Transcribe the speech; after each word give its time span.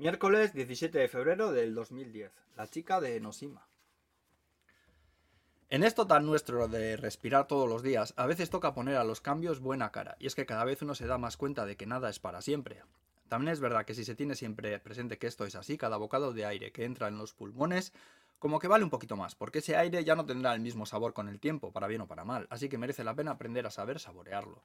Miércoles 0.00 0.54
17 0.54 0.96
de 0.98 1.08
febrero 1.08 1.52
del 1.52 1.74
2010. 1.74 2.32
La 2.56 2.66
chica 2.66 3.02
de 3.02 3.16
Enoshima. 3.16 3.66
En 5.68 5.82
esto 5.82 6.06
tan 6.06 6.24
nuestro 6.24 6.68
de 6.68 6.96
respirar 6.96 7.46
todos 7.46 7.68
los 7.68 7.82
días, 7.82 8.14
a 8.16 8.24
veces 8.24 8.48
toca 8.48 8.72
poner 8.72 8.96
a 8.96 9.04
los 9.04 9.20
cambios 9.20 9.60
buena 9.60 9.92
cara, 9.92 10.16
y 10.18 10.26
es 10.26 10.34
que 10.34 10.46
cada 10.46 10.64
vez 10.64 10.80
uno 10.80 10.94
se 10.94 11.06
da 11.06 11.18
más 11.18 11.36
cuenta 11.36 11.66
de 11.66 11.76
que 11.76 11.84
nada 11.84 12.08
es 12.08 12.18
para 12.18 12.40
siempre. 12.40 12.82
También 13.28 13.52
es 13.52 13.60
verdad 13.60 13.84
que 13.84 13.92
si 13.92 14.06
se 14.06 14.14
tiene 14.14 14.36
siempre 14.36 14.78
presente 14.78 15.18
que 15.18 15.26
esto 15.26 15.44
es 15.44 15.54
así, 15.54 15.76
cada 15.76 15.98
bocado 15.98 16.32
de 16.32 16.46
aire 16.46 16.72
que 16.72 16.86
entra 16.86 17.08
en 17.08 17.18
los 17.18 17.34
pulmones, 17.34 17.92
como 18.38 18.58
que 18.58 18.68
vale 18.68 18.84
un 18.84 18.90
poquito 18.90 19.16
más, 19.16 19.34
porque 19.34 19.58
ese 19.58 19.76
aire 19.76 20.02
ya 20.02 20.16
no 20.16 20.24
tendrá 20.24 20.54
el 20.54 20.62
mismo 20.62 20.86
sabor 20.86 21.12
con 21.12 21.28
el 21.28 21.40
tiempo, 21.40 21.72
para 21.72 21.88
bien 21.88 22.00
o 22.00 22.08
para 22.08 22.24
mal, 22.24 22.46
así 22.48 22.70
que 22.70 22.78
merece 22.78 23.04
la 23.04 23.14
pena 23.14 23.32
aprender 23.32 23.66
a 23.66 23.70
saber 23.70 24.00
saborearlo. 24.00 24.62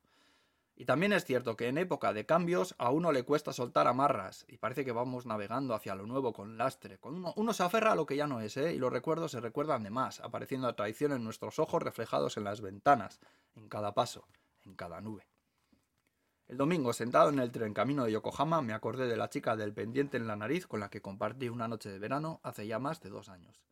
Y 0.78 0.84
también 0.86 1.14
es 1.14 1.24
cierto 1.24 1.56
que 1.56 1.70
en 1.70 1.78
época 1.78 2.12
de 2.12 2.26
cambios 2.26 2.76
a 2.78 2.90
uno 2.92 3.14
le 3.14 3.24
cuesta 3.24 3.54
soltar 3.54 3.88
amarras 3.88 4.46
y 4.50 4.58
parece 4.58 4.84
que 4.84 4.92
vamos 4.92 5.26
navegando 5.26 5.74
hacia 5.74 5.96
lo 5.96 6.06
nuevo 6.06 6.34
con 6.34 6.58
lastre. 6.58 6.98
Con 6.98 7.24
uno, 7.36 7.54
se 7.54 7.64
aferra 7.64 7.94
a 7.94 7.96
lo 7.96 8.06
que 8.06 8.18
ya 8.18 8.28
no 8.28 8.42
es, 8.42 8.58
¿eh? 8.58 8.74
y 8.74 8.78
los 8.78 8.92
recuerdos 8.92 9.32
se 9.32 9.40
recuerdan 9.40 9.84
de 9.84 9.90
más, 9.90 10.20
apareciendo 10.20 10.68
a 10.68 10.76
traición 10.76 11.14
en 11.14 11.24
nuestros 11.24 11.60
ojos 11.60 11.82
reflejados 11.82 12.36
en 12.36 12.44
las 12.44 12.60
ventanas, 12.60 13.22
en 13.56 13.70
cada 13.70 13.94
paso, 13.94 14.28
en 14.66 14.76
cada 14.76 15.00
nube. 15.00 15.28
El 16.48 16.58
domingo, 16.58 16.92
sentado 16.92 17.30
en 17.30 17.40
el 17.40 17.52
tren 17.52 17.74
camino 17.74 18.04
de 18.04 18.12
Yokohama, 18.12 18.62
me 18.62 18.74
acordé 18.74 19.08
de 19.08 19.18
la 19.18 19.30
chica 19.30 19.56
del 19.56 19.74
pendiente 19.74 20.18
en 20.18 20.28
la 20.28 20.36
nariz 20.36 20.68
con 20.68 20.82
la 20.82 20.90
que 20.90 21.02
compartí 21.02 21.48
una 21.48 21.70
noche 21.70 21.90
de 21.90 22.00
verano 22.00 22.42
hace 22.44 22.68
ya 22.68 22.80
más 22.80 23.02
de 23.02 23.10
dos 23.10 23.30
años. 23.30 23.64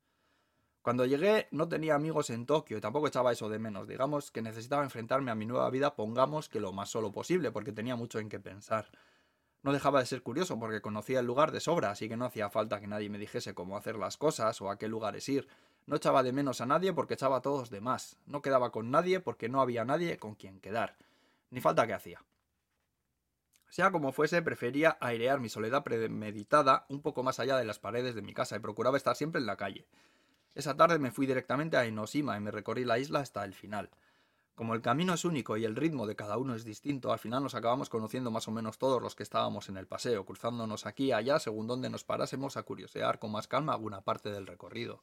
Cuando 0.84 1.05
llegué 1.05 1.48
no 1.52 1.70
tenía 1.70 1.96
amigos 1.96 2.30
en 2.30 2.46
Tokio 2.46 2.78
y 2.78 2.82
tampoco 2.82 3.08
echaba 3.08 3.32
eso 3.32 3.48
de 3.48 3.58
menos. 3.58 3.88
Digamos 3.88 4.32
que 4.32 4.41
necesitaba 4.41 4.84
enfrentarme 4.84 5.32
a 5.32 5.36
mi 5.36 5.46
nueva 5.46 5.70
vida, 5.70 5.96
pongamos 5.96 6.50
que 6.50 6.60
lo 6.60 6.74
más 6.74 6.90
solo 6.90 7.14
posible, 7.14 7.52
porque 7.52 7.72
tenía 7.72 7.96
mucho 7.96 8.20
en 8.20 8.28
qué 8.28 8.38
pensar. 8.41 8.90
No 9.62 9.72
dejaba 9.72 10.02
de 10.02 10.05
ser 10.05 10.22
curioso 10.22 10.60
porque 10.60 10.82
conocía 10.82 11.22
el 11.22 11.26
lugar 11.26 11.54
de 11.54 11.62
sobra, 11.62 11.91
así 11.91 12.10
que 12.10 12.18
no 12.18 12.26
hacía 12.26 12.50
falta 12.50 12.82
que 12.82 12.88
nadie 12.88 13.10
me 13.10 13.18
dijese 13.18 13.54
cómo 13.54 13.77
hacer 13.77 13.96
las 13.96 14.18
cosas 14.18 14.62
o 14.62 14.70
a 14.70 14.77
qué 14.77 14.90
lugares 14.90 15.30
ir. 15.30 15.48
No 15.85 15.96
echaba 15.96 16.22
de 16.22 16.34
menos 16.34 16.60
a 16.60 16.66
nadie 16.66 16.91
porque 16.91 17.13
echaba 17.13 17.38
a 17.38 17.41
todos 17.41 17.70
de 17.70 17.79
más. 17.79 18.18
No 18.26 18.41
quedaba 18.41 18.74
con 18.74 18.91
nadie 18.91 19.22
porque 19.22 19.48
no 19.48 19.62
había 19.62 19.85
nadie 19.85 20.18
con 20.18 20.35
quien 20.35 20.60
quedar. 20.60 20.98
Ni 21.50 21.62
falta 21.62 21.88
que 21.88 21.94
hacía. 21.94 22.26
Sea 23.70 23.90
como 23.91 24.12
fuese, 24.12 24.41
prefería 24.41 24.98
airear 25.00 25.40
mi 25.40 25.48
soledad 25.48 25.82
premeditada 25.82 26.85
un 26.90 27.02
poco 27.02 27.24
más 27.24 27.40
allá 27.40 27.55
de 27.55 27.63
las 27.63 27.79
paredes 27.79 28.16
de 28.16 28.22
mi 28.22 28.34
casa 28.34 28.57
y 28.57 28.60
procuraba 28.60 28.98
estar 28.98 29.16
siempre 29.16 29.40
en 29.40 29.48
la 29.48 29.55
calle. 29.55 29.88
Esa 30.55 30.76
tarde 30.77 30.99
me 30.99 31.12
fui 31.12 31.26
directamente 31.26 31.77
a 31.77 31.85
Enoshima 31.85 32.37
y 32.37 32.40
me 32.40 32.51
recorrí 32.51 32.85
la 32.85 32.99
isla 32.99 33.20
hasta 33.20 33.43
el 33.43 33.54
final. 33.54 33.90
Como 34.55 34.76
el 34.76 34.82
camino 34.82 35.15
es 35.15 35.26
único 35.26 35.57
y 35.57 35.65
el 35.65 35.76
ritmo 35.76 36.05
de 36.05 36.15
cada 36.15 36.37
uno 36.37 36.54
es 36.54 36.63
distinto, 36.63 37.12
al 37.12 37.18
final 37.18 37.41
nos 37.41 37.55
acabamos 37.55 37.90
conociendo 37.90 38.29
más 38.29 38.48
o 38.48 38.51
menos 38.51 38.77
todos 38.77 39.01
los 39.01 39.15
que 39.15 39.23
estábamos 39.23 39.68
en 39.70 39.77
el 39.77 39.87
paseo, 39.87 40.26
cruzándonos 40.26 40.85
aquí 40.85 41.05
y 41.05 41.12
allá 41.12 41.40
según 41.40 41.65
donde 41.65 41.90
nos 41.90 42.04
parásemos 42.04 42.55
a 42.55 42.63
curiosear 42.63 43.18
con 43.18 43.32
más 43.32 43.48
calma 43.48 43.73
alguna 43.73 44.01
parte 44.01 44.29
del 44.29 44.45
recorrido. 44.45 45.01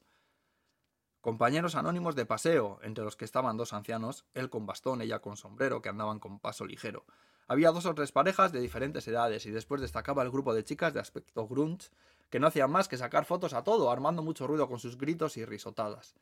Compañeros 1.21 1.75
anónimos 1.75 2.15
de 2.15 2.27
paseo, 2.27 2.79
entre 2.83 3.05
los 3.05 3.17
que 3.17 3.25
estaban 3.25 3.57
dos 3.57 3.73
ancianos, 3.73 4.25
él 4.35 4.51
con 4.51 4.67
bastón, 4.67 5.03
ella 5.03 5.19
con 5.19 5.37
sombrero, 5.37 5.83
que 5.83 5.89
andaban 5.89 6.21
con 6.21 6.39
paso 6.39 6.65
ligero. 6.65 7.05
Había 7.49 7.73
dos 7.73 7.87
o 7.87 7.95
tres 7.95 8.13
parejas 8.13 8.53
de 8.53 8.61
diferentes 8.61 9.07
edades 9.09 9.45
y 9.47 9.51
después 9.51 9.81
destacaba 9.81 10.23
el 10.23 10.31
grupo 10.31 10.55
de 10.55 10.63
chicas 10.63 10.95
de 10.95 11.01
aspecto 11.01 11.49
grunge 11.49 11.91
que 12.31 12.41
no 12.41 12.47
hacían 12.47 12.71
más 12.71 12.89
que 12.89 12.97
sacar 12.97 13.25
fotos 13.25 13.53
a 13.53 13.65
todo, 13.65 13.91
armando 13.91 14.23
mucho 14.23 14.47
ruido 14.47 14.69
con 14.69 14.79
sus 14.79 14.97
gritos 14.97 15.37
y 15.37 15.45
risotadas. 15.45 16.15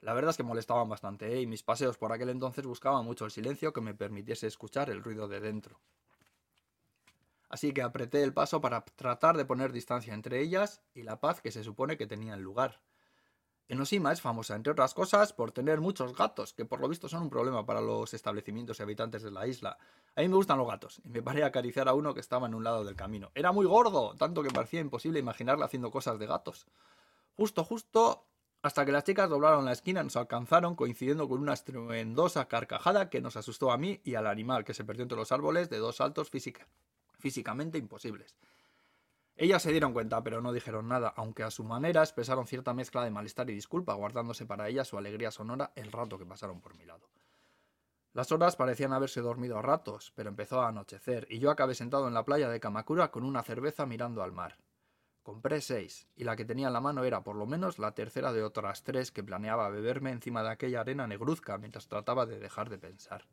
La 0.00 0.14
verdad 0.14 0.30
es 0.30 0.36
que 0.36 0.42
molestaban 0.42 0.88
bastante, 0.88 1.34
¿eh? 1.34 1.40
y 1.40 1.46
mis 1.46 1.62
paseos 1.62 1.98
por 1.98 2.12
aquel 2.12 2.28
entonces 2.28 2.64
buscaban 2.64 3.04
mucho 3.04 3.24
el 3.24 3.30
silencio 3.30 3.72
que 3.72 3.80
me 3.80 3.94
permitiese 3.94 4.46
escuchar 4.46 4.88
el 4.90 5.02
ruido 5.02 5.26
de 5.26 5.40
dentro. 5.40 5.80
Así 7.48 7.72
que 7.72 7.82
apreté 7.82 8.22
el 8.22 8.32
paso 8.32 8.60
para 8.60 8.84
tratar 8.84 9.36
de 9.36 9.44
poner 9.44 9.72
distancia 9.72 10.14
entre 10.14 10.40
ellas 10.40 10.80
y 10.94 11.02
la 11.02 11.20
paz 11.20 11.40
que 11.40 11.52
se 11.52 11.64
supone 11.64 11.96
que 11.96 12.06
tenía 12.06 12.34
el 12.34 12.42
lugar. 12.42 12.80
Enoshima 13.68 14.12
es 14.12 14.20
famosa, 14.20 14.54
entre 14.54 14.72
otras 14.72 14.94
cosas, 14.94 15.32
por 15.32 15.50
tener 15.50 15.80
muchos 15.80 16.16
gatos, 16.16 16.52
que 16.52 16.64
por 16.64 16.80
lo 16.80 16.88
visto 16.88 17.08
son 17.08 17.22
un 17.22 17.30
problema 17.30 17.66
para 17.66 17.80
los 17.80 18.14
establecimientos 18.14 18.78
y 18.78 18.82
habitantes 18.84 19.24
de 19.24 19.32
la 19.32 19.46
isla. 19.46 19.76
A 20.14 20.20
mí 20.20 20.28
me 20.28 20.36
gustan 20.36 20.58
los 20.58 20.68
gatos, 20.68 21.00
y 21.04 21.08
me 21.08 21.20
paré 21.20 21.42
a 21.42 21.46
acariciar 21.46 21.88
a 21.88 21.94
uno 21.94 22.14
que 22.14 22.20
estaba 22.20 22.46
en 22.46 22.54
un 22.54 22.62
lado 22.62 22.84
del 22.84 22.94
camino. 22.94 23.32
Era 23.34 23.50
muy 23.50 23.66
gordo, 23.66 24.14
tanto 24.16 24.44
que 24.44 24.50
parecía 24.50 24.80
imposible 24.80 25.18
imaginarle 25.18 25.64
haciendo 25.64 25.90
cosas 25.90 26.16
de 26.20 26.26
gatos. 26.26 26.66
Justo, 27.36 27.64
justo, 27.64 28.24
hasta 28.62 28.84
que 28.84 28.92
las 28.92 29.02
chicas 29.02 29.28
doblaron 29.28 29.64
la 29.64 29.72
esquina 29.72 30.02
nos 30.02 30.16
alcanzaron, 30.16 30.76
coincidiendo 30.76 31.28
con 31.28 31.40
una 31.40 31.54
estruendosa 31.54 32.46
carcajada 32.46 33.10
que 33.10 33.20
nos 33.20 33.36
asustó 33.36 33.72
a 33.72 33.78
mí 33.78 34.00
y 34.04 34.14
al 34.14 34.28
animal, 34.28 34.64
que 34.64 34.74
se 34.74 34.84
perdió 34.84 35.02
entre 35.02 35.18
los 35.18 35.32
árboles 35.32 35.70
de 35.70 35.78
dos 35.78 35.96
saltos 35.96 36.30
físicamente 37.18 37.78
imposibles. 37.78 38.36
Ellas 39.38 39.62
se 39.62 39.70
dieron 39.70 39.92
cuenta, 39.92 40.22
pero 40.22 40.40
no 40.40 40.50
dijeron 40.50 40.88
nada, 40.88 41.12
aunque 41.14 41.42
a 41.42 41.50
su 41.50 41.62
manera 41.62 42.00
expresaron 42.00 42.46
cierta 42.46 42.72
mezcla 42.72 43.04
de 43.04 43.10
malestar 43.10 43.50
y 43.50 43.54
disculpa, 43.54 43.92
guardándose 43.92 44.46
para 44.46 44.68
ellas 44.68 44.88
su 44.88 44.96
alegría 44.96 45.30
sonora 45.30 45.72
el 45.76 45.92
rato 45.92 46.18
que 46.18 46.24
pasaron 46.24 46.62
por 46.62 46.74
mi 46.74 46.86
lado. 46.86 47.10
Las 48.14 48.32
horas 48.32 48.56
parecían 48.56 48.94
haberse 48.94 49.20
dormido 49.20 49.58
a 49.58 49.62
ratos, 49.62 50.10
pero 50.16 50.30
empezó 50.30 50.62
a 50.62 50.68
anochecer, 50.68 51.26
y 51.28 51.38
yo 51.38 51.50
acabé 51.50 51.74
sentado 51.74 52.08
en 52.08 52.14
la 52.14 52.24
playa 52.24 52.48
de 52.48 52.60
Kamakura 52.60 53.10
con 53.10 53.24
una 53.24 53.42
cerveza 53.42 53.84
mirando 53.84 54.22
al 54.22 54.32
mar. 54.32 54.56
Compré 55.22 55.60
seis, 55.60 56.08
y 56.16 56.24
la 56.24 56.34
que 56.34 56.46
tenía 56.46 56.68
en 56.68 56.72
la 56.72 56.80
mano 56.80 57.04
era 57.04 57.22
por 57.22 57.36
lo 57.36 57.44
menos 57.44 57.78
la 57.78 57.92
tercera 57.92 58.32
de 58.32 58.42
otras 58.42 58.84
tres 58.84 59.12
que 59.12 59.22
planeaba 59.22 59.68
beberme 59.68 60.12
encima 60.12 60.42
de 60.42 60.48
aquella 60.48 60.80
arena 60.80 61.06
negruzca 61.06 61.58
mientras 61.58 61.88
trataba 61.88 62.24
de 62.24 62.38
dejar 62.38 62.70
de 62.70 62.78
pensar. 62.78 63.26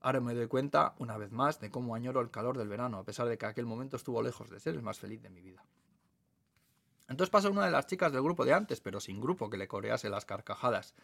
Ahora 0.00 0.20
me 0.20 0.34
doy 0.34 0.46
cuenta, 0.46 0.94
una 0.98 1.18
vez 1.18 1.30
más, 1.30 1.60
de 1.60 1.70
cómo 1.70 1.94
añoro 1.94 2.20
el 2.20 2.30
calor 2.30 2.56
del 2.56 2.68
verano, 2.68 2.98
a 2.98 3.04
pesar 3.04 3.28
de 3.28 3.36
que 3.36 3.46
aquel 3.46 3.66
momento 3.66 3.96
estuvo 3.96 4.22
lejos 4.22 4.48
de 4.48 4.58
ser 4.58 4.74
el 4.74 4.82
más 4.82 4.98
feliz 4.98 5.22
de 5.22 5.28
mi 5.28 5.42
vida. 5.42 5.62
Entonces 7.08 7.30
pasó 7.30 7.50
una 7.50 7.66
de 7.66 7.70
las 7.70 7.86
chicas 7.86 8.12
del 8.12 8.22
grupo 8.22 8.44
de 8.44 8.54
antes, 8.54 8.80
pero 8.80 9.00
sin 9.00 9.20
grupo 9.20 9.50
que 9.50 9.58
le 9.58 9.68
corease 9.68 10.08
las 10.08 10.24
carcajadas. 10.24 10.94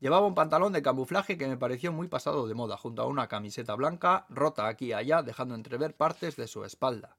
Llevaba 0.00 0.26
un 0.26 0.34
pantalón 0.34 0.72
de 0.72 0.80
camuflaje 0.80 1.36
que 1.36 1.48
me 1.48 1.56
pareció 1.56 1.92
muy 1.92 2.06
pasado 2.06 2.46
de 2.46 2.54
moda, 2.54 2.76
junto 2.76 3.02
a 3.02 3.06
una 3.06 3.26
camiseta 3.26 3.74
blanca, 3.74 4.24
rota 4.28 4.68
aquí 4.68 4.86
y 4.86 4.92
allá, 4.92 5.22
dejando 5.22 5.54
entrever 5.54 5.94
partes 5.94 6.36
de 6.36 6.46
su 6.46 6.64
espalda. 6.64 7.16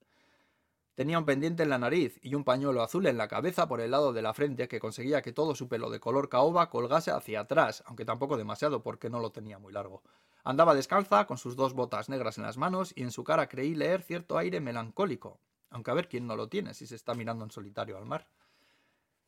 Tenía 0.95 1.19
un 1.19 1.25
pendiente 1.25 1.63
en 1.63 1.69
la 1.69 1.77
nariz 1.77 2.19
y 2.23 2.35
un 2.35 2.43
pañuelo 2.43 2.81
azul 2.81 3.05
en 3.05 3.17
la 3.17 3.27
cabeza 3.27 3.67
por 3.67 3.81
el 3.81 3.91
lado 3.91 4.13
de 4.13 4.21
la 4.21 4.33
frente 4.33 4.67
que 4.67 4.79
conseguía 4.79 5.21
que 5.21 5.31
todo 5.31 5.53
su 5.55 5.67
pelo 5.67 5.89
de 5.89 5.99
color 5.99 6.27
caoba 6.27 6.69
colgase 6.69 7.11
hacia 7.11 7.41
atrás, 7.41 7.83
aunque 7.85 8.05
tampoco 8.05 8.35
demasiado 8.35 8.81
porque 8.81 9.09
no 9.09 9.19
lo 9.19 9.31
tenía 9.31 9.59
muy 9.59 9.73
largo. 9.73 10.01
Andaba 10.43 10.73
descalza, 10.73 11.25
con 11.25 11.37
sus 11.37 11.55
dos 11.55 11.73
botas 11.73 12.09
negras 12.09 12.37
en 12.37 12.45
las 12.45 12.57
manos, 12.57 12.93
y 12.95 13.03
en 13.03 13.11
su 13.11 13.23
cara 13.23 13.49
creí 13.49 13.75
leer 13.75 14.01
cierto 14.01 14.37
aire 14.37 14.61
melancólico, 14.61 15.39
aunque 15.69 15.91
a 15.91 15.93
ver 15.93 16.07
quién 16.07 16.27
no 16.27 16.35
lo 16.35 16.47
tiene 16.47 16.73
si 16.73 16.87
se 16.87 16.95
está 16.95 17.13
mirando 17.13 17.43
en 17.43 17.51
solitario 17.51 17.97
al 17.97 18.05
mar. 18.05 18.27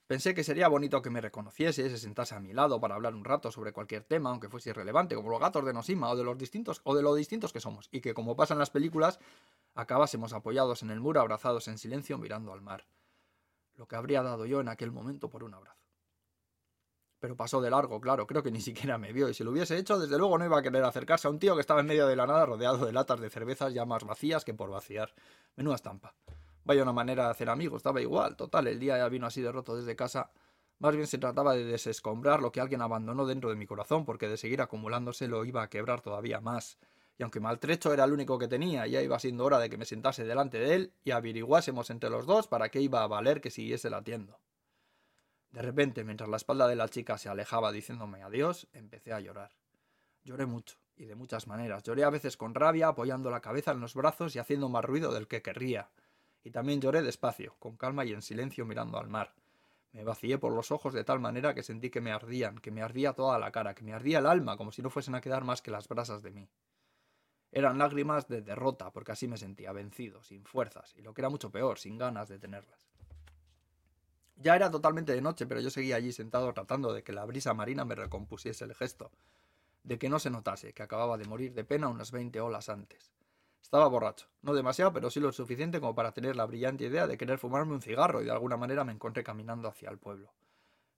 Pensé 0.08 0.34
que 0.34 0.44
sería 0.44 0.68
bonito 0.68 1.02
que 1.02 1.10
me 1.10 1.22
reconociese, 1.22 1.90
se 1.90 1.98
sentase 1.98 2.36
a 2.36 2.40
mi 2.40 2.52
lado 2.54 2.82
para 2.82 2.96
hablar 2.96 3.16
un 3.16 3.24
rato 3.24 3.52
sobre 3.52 3.72
cualquier 3.72 4.04
tema, 4.04 4.30
aunque 4.30 4.50
fuese 4.50 4.72
irrelevante, 4.72 5.16
como 5.16 5.30
los 5.30 5.40
gatos 5.40 5.66
de 5.66 5.74
Nosima 5.74 6.10
o 6.10 6.18
de 6.18 6.24
los 6.24 6.38
distintos 6.38 6.82
o 6.84 6.96
de 6.96 7.02
lo 7.02 7.16
distintos 7.16 7.54
que 7.54 7.62
somos, 7.62 7.88
y 7.92 8.02
que 8.02 8.14
como 8.14 8.36
pasa 8.36 8.54
en 8.54 8.60
las 8.60 8.72
películas, 8.72 9.20
acabásemos 9.74 10.34
apoyados 10.34 10.84
en 10.84 10.92
el 10.92 11.00
muro, 11.00 11.22
abrazados 11.22 11.68
en 11.70 11.78
silencio, 11.78 12.18
mirando 12.18 12.52
al 12.52 12.62
mar. 12.62 12.86
Lo 13.76 13.88
que 13.88 13.96
habría 13.96 14.22
dado 14.22 14.46
yo 14.46 14.60
en 14.60 14.68
aquel 14.68 14.92
momento 14.92 15.30
por 15.30 15.44
un 15.46 15.54
abrazo 15.54 15.81
pero 17.22 17.38
pasó 17.38 17.62
de 17.62 17.70
largo, 17.70 18.02
claro, 18.02 18.26
creo 18.26 18.44
que 18.44 18.52
ni 18.52 18.60
siquiera 18.62 18.98
me 18.98 19.14
vio, 19.14 19.30
y 19.30 19.34
si 19.34 19.46
lo 19.46 19.52
hubiese 19.52 19.78
hecho, 19.78 19.98
desde 19.98 20.18
luego 20.18 20.38
no 20.38 20.44
iba 20.44 20.58
a 20.58 20.62
querer 20.62 20.84
acercarse 20.84 21.28
a 21.28 21.32
un 21.32 21.40
tío 21.40 21.56
que 21.56 21.62
estaba 21.62 21.80
en 21.80 21.86
medio 21.86 22.08
de 22.08 22.16
la 22.18 22.28
nada 22.28 22.46
rodeado 22.46 22.86
de 22.86 22.92
latas 22.92 23.22
de 23.22 23.30
cervezas 23.30 23.74
ya 23.74 23.86
más 23.86 24.04
vacías 24.04 24.44
que 24.44 24.54
por 24.54 24.72
vaciar. 24.72 25.14
Menuda 25.56 25.76
estampa. 25.76 26.16
Vaya 26.66 26.82
una 26.82 26.94
manera 26.94 27.26
de 27.26 27.32
hacer 27.32 27.50
amigos, 27.50 27.78
estaba 27.78 28.02
igual, 28.02 28.36
total, 28.36 28.68
el 28.68 28.80
día 28.80 28.98
ya 28.98 29.08
vino 29.08 29.28
así 29.28 29.42
de 29.42 29.52
roto 29.52 29.78
desde 29.78 29.96
casa. 29.96 30.32
Más 30.80 30.96
bien 30.96 31.06
se 31.06 31.20
trataba 31.20 31.54
de 31.54 31.64
desescombrar 31.64 32.42
lo 32.42 32.52
que 32.52 32.60
alguien 32.60 32.82
abandonó 32.82 33.28
dentro 33.28 33.52
de 33.52 33.56
mi 33.56 33.68
corazón, 33.68 34.04
porque 34.04 34.28
de 34.28 34.36
seguir 34.36 34.62
acumulándose 34.62 35.28
lo 35.28 35.46
iba 35.46 35.62
a 35.62 35.70
quebrar 35.70 36.02
todavía 36.02 36.42
más. 36.42 36.80
Y 37.20 37.24
aunque 37.24 37.40
maltrecho 37.40 37.94
era 37.94 38.06
el 38.06 38.14
único 38.14 38.40
que 38.40 38.48
tenía, 38.48 38.88
ya 38.88 39.00
iba 39.00 39.20
siendo 39.20 39.46
hora 39.46 39.60
de 39.60 39.70
que 39.70 39.78
me 39.78 39.86
sentase 39.86 40.24
delante 40.24 40.58
de 40.58 40.74
él 40.74 40.94
y 41.04 41.12
averiguásemos 41.12 41.92
entre 41.92 42.10
los 42.10 42.26
dos 42.26 42.48
para 42.48 42.70
qué 42.70 42.82
iba 42.82 43.04
a 43.04 43.08
valer 43.08 43.42
que 43.42 43.52
siguiese 43.52 43.92
latiendo. 43.92 44.40
De 45.52 45.62
repente, 45.62 46.04
mientras 46.04 46.30
la 46.30 46.38
espalda 46.38 46.68
de 46.68 46.76
la 46.76 46.88
chica 46.88 47.18
se 47.18 47.28
alejaba 47.28 47.72
diciéndome 47.72 48.24
adiós, 48.24 48.68
empecé 48.74 49.12
a 49.12 49.20
llorar. 49.20 49.52
Lloré 50.24 50.46
mucho, 50.46 50.78
y 50.96 51.06
de 51.06 51.16
muchas 51.16 51.48
maneras. 51.48 51.84
Lloré 51.84 52.04
a 52.04 52.10
veces 52.10 52.38
con 52.38 52.56
rabia, 52.56 52.88
apoyando 52.88 53.30
la 53.30 53.42
cabeza 53.42 53.72
en 53.72 53.82
los 53.82 53.94
brazos 53.94 54.36
y 54.36 54.40
haciendo 54.40 54.70
más 54.70 54.86
ruido 54.86 55.12
del 55.12 55.28
que 55.28 55.42
querría. 55.42 55.90
Y 56.44 56.52
también 56.52 56.80
lloré 56.80 57.02
despacio, 57.02 57.56
con 57.60 57.76
calma 57.76 58.06
y 58.06 58.14
en 58.14 58.22
silencio 58.22 58.66
mirando 58.66 58.98
al 58.98 59.10
mar. 59.10 59.34
Me 59.92 60.06
vacié 60.06 60.38
por 60.38 60.54
los 60.54 60.72
ojos 60.72 60.94
de 60.94 61.04
tal 61.04 61.20
manera 61.20 61.54
que 61.54 61.64
sentí 61.64 61.90
que 61.90 62.00
me 62.00 62.14
ardían, 62.14 62.60
que 62.60 62.72
me 62.72 62.82
ardía 62.82 63.14
toda 63.14 63.38
la 63.38 63.52
cara, 63.52 63.76
que 63.76 63.84
me 63.84 63.94
ardía 63.94 64.20
el 64.20 64.28
alma, 64.28 64.56
como 64.56 64.72
si 64.72 64.82
no 64.82 64.90
fuesen 64.90 65.16
a 65.16 65.22
quedar 65.22 65.44
más 65.44 65.62
que 65.62 65.72
las 65.72 65.90
brasas 65.90 66.24
de 66.24 66.32
mí. 66.32 66.50
Eran 67.52 67.78
lágrimas 67.78 68.30
de 68.30 68.42
derrota, 68.42 68.92
porque 68.92 69.12
así 69.12 69.28
me 69.28 69.38
sentía 69.38 69.74
vencido, 69.74 70.24
sin 70.24 70.46
fuerzas, 70.46 70.96
y 70.96 71.02
lo 71.02 71.14
que 71.14 71.22
era 71.22 71.30
mucho 71.30 71.52
peor, 71.52 71.78
sin 71.78 71.98
ganas 71.98 72.30
de 72.30 72.40
tenerlas. 72.40 72.91
Ya 74.42 74.56
era 74.56 74.72
totalmente 74.72 75.14
de 75.14 75.22
noche, 75.22 75.46
pero 75.46 75.62
yo 75.62 75.70
seguía 75.70 75.98
allí 75.98 76.12
sentado 76.12 76.52
tratando 76.52 76.94
de 76.94 77.04
que 77.04 77.14
la 77.14 77.26
brisa 77.26 77.54
marina 77.54 77.86
me 77.86 77.94
recompusiese 77.94 78.66
el 78.66 78.74
gesto, 78.74 79.12
de 79.84 80.00
que 80.00 80.10
no 80.10 80.18
se 80.18 80.32
notase 80.32 80.74
que 80.74 80.82
acababa 80.82 81.20
de 81.20 81.26
morir 81.26 81.54
de 81.54 81.64
pena 81.64 81.90
unas 81.90 82.12
veinte 82.12 82.42
olas 82.42 82.68
antes. 82.68 83.12
Estaba 83.62 83.88
borracho, 83.88 84.28
no 84.42 84.56
demasiado, 84.56 84.92
pero 84.94 85.12
sí 85.12 85.20
lo 85.20 85.32
suficiente 85.32 85.80
como 85.80 85.94
para 85.94 86.12
tener 86.12 86.36
la 86.36 86.48
brillante 86.48 86.86
idea 86.86 87.06
de 87.06 87.20
querer 87.20 87.38
fumarme 87.38 87.74
un 87.74 87.84
cigarro 87.84 88.22
y 88.22 88.26
de 88.26 88.32
alguna 88.32 88.58
manera 88.58 88.84
me 88.84 88.92
encontré 88.92 89.24
caminando 89.24 89.68
hacia 89.68 89.92
el 89.92 90.00
pueblo. 90.00 90.34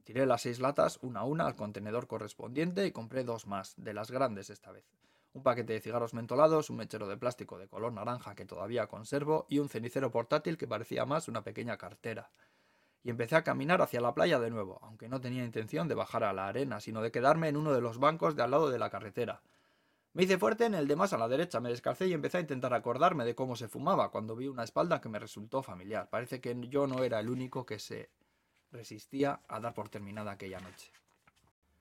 Tiré 0.06 0.26
las 0.26 0.44
seis 0.44 0.62
latas 0.62 0.98
una 1.02 1.20
a 1.22 1.26
una 1.26 1.46
al 1.46 1.58
contenedor 1.58 2.08
correspondiente 2.08 2.86
y 2.86 2.94
compré 2.94 3.26
dos 3.26 3.46
más, 3.46 3.74
de 3.76 3.94
las 3.94 4.10
grandes 4.10 4.50
esta 4.50 4.72
vez. 4.72 4.86
Un 5.34 5.44
paquete 5.44 5.74
de 5.74 5.82
cigarros 5.82 6.14
mentolados, 6.14 6.70
un 6.70 6.78
mechero 6.78 7.10
de 7.10 7.18
plástico 7.18 7.58
de 7.58 7.68
color 7.68 7.92
naranja 7.92 8.36
que 8.36 8.46
todavía 8.46 8.88
conservo 8.88 9.48
y 9.50 9.60
un 9.60 9.68
cenicero 9.68 10.12
portátil 10.12 10.58
que 10.58 10.68
parecía 10.68 11.06
más 11.06 11.28
una 11.28 11.44
pequeña 11.44 11.78
cartera. 11.78 12.32
Y 13.04 13.10
empecé 13.10 13.36
a 13.36 13.44
caminar 13.44 13.82
hacia 13.82 14.02
la 14.02 14.14
playa 14.14 14.40
de 14.40 14.50
nuevo, 14.50 14.80
aunque 14.82 15.10
no 15.10 15.20
tenía 15.20 15.44
intención 15.44 15.88
de 15.88 15.96
bajar 15.96 16.24
a 16.24 16.34
la 16.34 16.48
arena, 16.48 16.80
sino 16.80 17.02
de 17.02 17.12
quedarme 17.12 17.50
en 17.50 17.58
uno 17.58 17.74
de 17.74 17.82
los 17.82 18.00
bancos 18.00 18.36
de 18.36 18.44
al 18.44 18.52
lado 18.52 18.70
de 18.70 18.80
la 18.80 18.90
carretera. 18.90 19.42
Me 20.14 20.24
hice 20.24 20.38
fuerte 20.38 20.66
en 20.66 20.76
el 20.76 20.88
de 20.88 20.96
más 20.96 21.12
a 21.12 21.18
la 21.18 21.28
derecha, 21.28 21.60
me 21.60 21.70
descalcé 21.70 22.08
y 22.08 22.14
empecé 22.14 22.38
a 22.38 22.42
intentar 22.42 22.74
acordarme 22.74 23.26
de 23.26 23.34
cómo 23.34 23.56
se 23.56 23.68
fumaba 23.68 24.12
cuando 24.12 24.36
vi 24.36 24.48
una 24.48 24.64
espalda 24.64 25.02
que 25.02 25.10
me 25.10 25.20
resultó 25.20 25.64
familiar. 25.64 26.08
Parece 26.10 26.40
que 26.40 26.56
yo 26.70 26.86
no 26.86 27.04
era 27.04 27.20
el 27.20 27.30
único 27.30 27.66
que 27.66 27.80
se 27.80 28.10
resistía 28.72 29.42
a 29.48 29.60
dar 29.60 29.74
por 29.74 29.90
terminada 29.90 30.32
aquella 30.32 30.60
noche. 30.60 30.92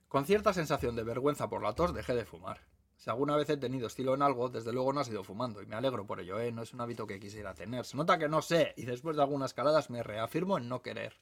Con 0.09 0.25
cierta 0.25 0.53
sensación 0.53 0.97
de 0.97 1.05
vergüenza 1.05 1.49
por 1.49 1.63
la 1.63 1.75
tos 1.75 1.95
dejé 1.95 2.15
de 2.15 2.25
fumar. 2.25 2.72
Si 3.03 3.11
alguna 3.11 3.35
vez 3.35 3.51
he 3.51 3.57
tenido 3.57 3.89
estilo 3.89 4.15
en 4.15 4.23
algo, 4.23 4.49
desde 4.49 4.73
luego 4.73 4.93
no 4.93 5.01
ha 5.01 5.05
sido 5.05 5.25
fumando, 5.25 5.61
y 5.61 5.67
me 5.67 5.75
alegro 5.75 6.07
por 6.07 6.21
ello, 6.21 6.39
¿eh? 6.39 6.53
No 6.53 6.63
es 6.63 6.73
un 6.73 6.83
hábito 6.83 7.05
que 7.05 7.19
quisiera 7.19 7.53
tener. 7.53 7.85
Se 7.85 7.97
nota 7.97 8.17
que 8.17 8.29
no 8.29 8.43
sé, 8.43 8.75
y 8.77 8.85
después 8.85 9.17
de 9.17 9.23
algunas 9.23 9.55
caladas 9.55 9.91
me 9.91 10.05
reafirmo 10.05 10.57
en 10.57 10.69
no 10.69 10.83
querer. 10.83 11.19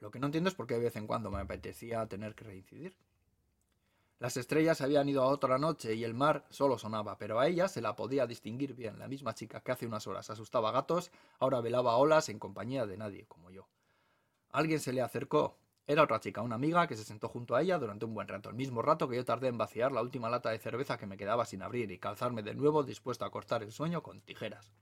Lo 0.00 0.10
que 0.10 0.18
no 0.18 0.26
entiendo 0.26 0.48
es 0.48 0.56
por 0.56 0.66
qué 0.66 0.74
de 0.74 0.80
vez 0.80 0.96
en 0.96 1.06
cuando 1.06 1.30
me 1.30 1.38
apetecía 1.38 2.08
tener 2.08 2.34
que 2.34 2.42
reincidir. 2.42 2.96
Las 4.18 4.36
estrellas 4.36 4.80
habían 4.80 5.08
ido 5.08 5.22
a 5.22 5.28
otra 5.28 5.58
noche 5.58 5.94
y 5.94 6.02
el 6.02 6.12
mar 6.12 6.44
solo 6.50 6.76
sonaba, 6.76 7.16
pero 7.18 7.38
a 7.38 7.46
ella 7.46 7.68
se 7.68 7.82
la 7.82 7.94
podía 7.94 8.26
distinguir 8.26 8.74
bien. 8.74 8.98
La 8.98 9.06
misma 9.06 9.32
chica 9.32 9.60
que 9.60 9.70
hace 9.70 9.86
unas 9.86 10.08
horas 10.08 10.28
asustaba 10.28 10.72
gatos, 10.72 11.12
ahora 11.38 11.60
velaba 11.60 11.98
olas 11.98 12.30
en 12.30 12.40
compañía 12.40 12.84
de 12.84 12.96
nadie, 12.96 13.26
como 13.26 13.48
yo. 13.52 13.68
Alguien 14.50 14.80
se 14.80 14.92
le 14.92 15.02
acercó. 15.02 15.56
Era 15.86 16.04
otra 16.04 16.20
chica, 16.20 16.42
una 16.42 16.54
amiga, 16.54 16.86
que 16.86 16.96
se 16.96 17.02
sentó 17.02 17.28
junto 17.28 17.56
a 17.56 17.62
ella 17.62 17.78
durante 17.78 18.04
un 18.04 18.14
buen 18.14 18.28
rato, 18.28 18.48
el 18.48 18.54
mismo 18.54 18.82
rato 18.82 19.08
que 19.08 19.16
yo 19.16 19.24
tardé 19.24 19.48
en 19.48 19.58
vaciar 19.58 19.90
la 19.90 20.00
última 20.00 20.30
lata 20.30 20.50
de 20.50 20.58
cerveza 20.58 20.96
que 20.96 21.06
me 21.06 21.16
quedaba 21.16 21.44
sin 21.44 21.60
abrir 21.60 21.90
y 21.90 21.98
calzarme 21.98 22.42
de 22.42 22.54
nuevo 22.54 22.84
dispuesto 22.84 23.24
a 23.24 23.30
cortar 23.30 23.64
el 23.64 23.72
sueño 23.72 24.00
con 24.02 24.20
tijeras. 24.20 24.72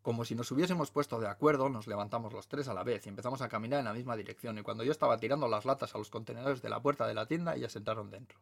Como 0.00 0.24
si 0.24 0.34
nos 0.34 0.50
hubiésemos 0.50 0.90
puesto 0.90 1.20
de 1.20 1.28
acuerdo, 1.28 1.68
nos 1.68 1.86
levantamos 1.86 2.32
los 2.32 2.48
tres 2.48 2.68
a 2.68 2.74
la 2.74 2.82
vez 2.82 3.04
y 3.06 3.10
empezamos 3.10 3.42
a 3.42 3.48
caminar 3.48 3.80
en 3.80 3.84
la 3.84 3.92
misma 3.92 4.16
dirección, 4.16 4.58
y 4.58 4.62
cuando 4.62 4.82
yo 4.82 4.92
estaba 4.92 5.18
tirando 5.18 5.46
las 5.46 5.66
latas 5.66 5.94
a 5.94 5.98
los 5.98 6.08
contenedores 6.08 6.62
de 6.62 6.70
la 6.70 6.80
puerta 6.80 7.06
de 7.06 7.14
la 7.14 7.26
tienda, 7.26 7.54
ellas 7.54 7.76
entraron 7.76 8.10
dentro. 8.10 8.40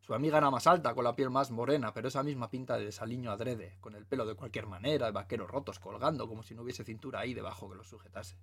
Su 0.00 0.14
amiga 0.14 0.38
era 0.38 0.50
más 0.50 0.66
alta, 0.66 0.94
con 0.94 1.04
la 1.04 1.14
piel 1.14 1.28
más 1.28 1.50
morena, 1.50 1.92
pero 1.92 2.08
esa 2.08 2.22
misma 2.22 2.48
pinta 2.48 2.78
de 2.78 2.86
desaliño 2.86 3.30
adrede, 3.30 3.76
con 3.80 3.94
el 3.94 4.06
pelo 4.06 4.24
de 4.24 4.34
cualquier 4.34 4.66
manera, 4.66 5.10
vaqueros 5.10 5.50
rotos 5.50 5.78
colgando, 5.78 6.26
como 6.26 6.42
si 6.42 6.54
no 6.54 6.62
hubiese 6.62 6.82
cintura 6.82 7.20
ahí 7.20 7.34
debajo 7.34 7.68
que 7.68 7.76
lo 7.76 7.84
sujetase. 7.84 8.38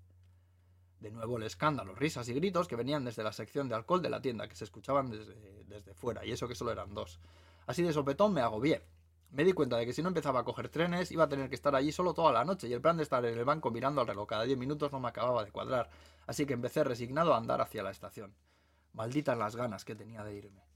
De 1.00 1.12
nuevo 1.12 1.38
el 1.38 1.44
escándalo, 1.44 1.94
risas 1.94 2.28
y 2.30 2.34
gritos 2.34 2.68
que 2.68 2.76
venían 2.76 3.06
desde 3.06 3.24
la 3.24 3.32
sección 3.32 3.68
de 3.70 3.76
alcohol 3.76 4.02
de 4.02 4.10
la 4.10 4.22
tienda, 4.22 4.48
que 4.48 4.56
se 4.56 4.64
escuchaban 4.64 5.10
desde, 5.10 5.94
fuera, 5.94 6.26
y 6.26 6.32
eso 6.32 6.48
que 6.48 6.56
solo 6.56 6.72
eran 6.72 6.94
dos. 6.94 7.20
Así 7.68 7.84
de 7.84 7.94
sopetón 7.94 8.34
me 8.34 8.42
agobié. 8.42 8.84
Me 9.32 9.44
di 9.44 9.54
cuenta 9.54 9.78
de 9.78 9.86
que 9.86 9.94
si 9.94 10.02
no 10.02 10.08
empezaba 10.08 10.40
a 10.40 10.44
coger 10.44 10.70
trenes, 10.70 11.12
iba 11.12 11.26
a 11.26 11.30
tener 11.30 11.50
que 11.50 11.56
estar 11.56 11.76
allí 11.76 11.92
solo 11.92 12.14
toda 12.14 12.32
la 12.32 12.46
noche, 12.46 12.68
y 12.68 12.74
el 12.74 12.82
plan 12.82 12.98
de 12.98 13.04
estar 13.04 13.26
en 13.26 13.38
el 13.38 13.46
banco 13.46 13.72
mirando 13.72 14.02
al 14.02 14.08
reloj 14.08 14.28
cada 14.28 14.44
diez 14.44 14.58
minutos 14.58 14.92
no 14.92 15.00
me 15.00 15.10
acababa 15.10 15.44
de 15.44 15.52
cuadrar, 15.52 15.90
así 16.28 16.46
que 16.46 16.54
empecé 16.54 16.84
resignado 16.84 17.34
a 17.34 17.38
andar 17.38 17.62
hacia 17.62 17.84
la 17.84 17.92
estación. 17.92 18.34
Malditas 18.94 19.38
las 19.38 19.56
ganas 19.56 19.84
que 19.84 19.96
tenía 19.96 20.24
de 20.24 20.36
irme. 20.36 20.75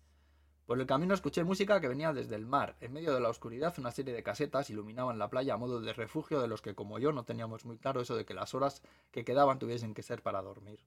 Por 0.70 0.80
el 0.80 0.86
camino 0.86 1.16
escuché 1.16 1.44
música 1.44 1.82
que 1.82 1.88
venía 1.88 2.14
desde 2.14 2.36
el 2.36 2.46
mar. 2.46 2.76
En 2.80 2.94
medio 2.94 3.12
de 3.12 3.20
la 3.20 3.30
oscuridad 3.30 3.74
una 3.80 3.90
serie 3.90 4.14
de 4.14 4.22
casetas 4.22 4.70
iluminaban 4.70 5.18
la 5.18 5.28
playa 5.28 5.56
a 5.56 5.58
modo 5.58 5.82
de 5.82 5.94
refugio 5.94 6.40
de 6.42 6.48
los 6.48 6.62
que 6.62 6.76
como 6.76 7.00
yo 7.00 7.12
no 7.12 7.24
teníamos 7.24 7.66
muy 7.66 7.80
claro 7.80 8.02
eso 8.02 8.16
de 8.16 8.24
que 8.24 8.36
las 8.36 8.54
horas 8.54 8.84
que 9.10 9.26
quedaban 9.26 9.58
tuviesen 9.58 9.96
que 9.96 10.04
ser 10.04 10.22
para 10.22 10.44
dormir. 10.44 10.86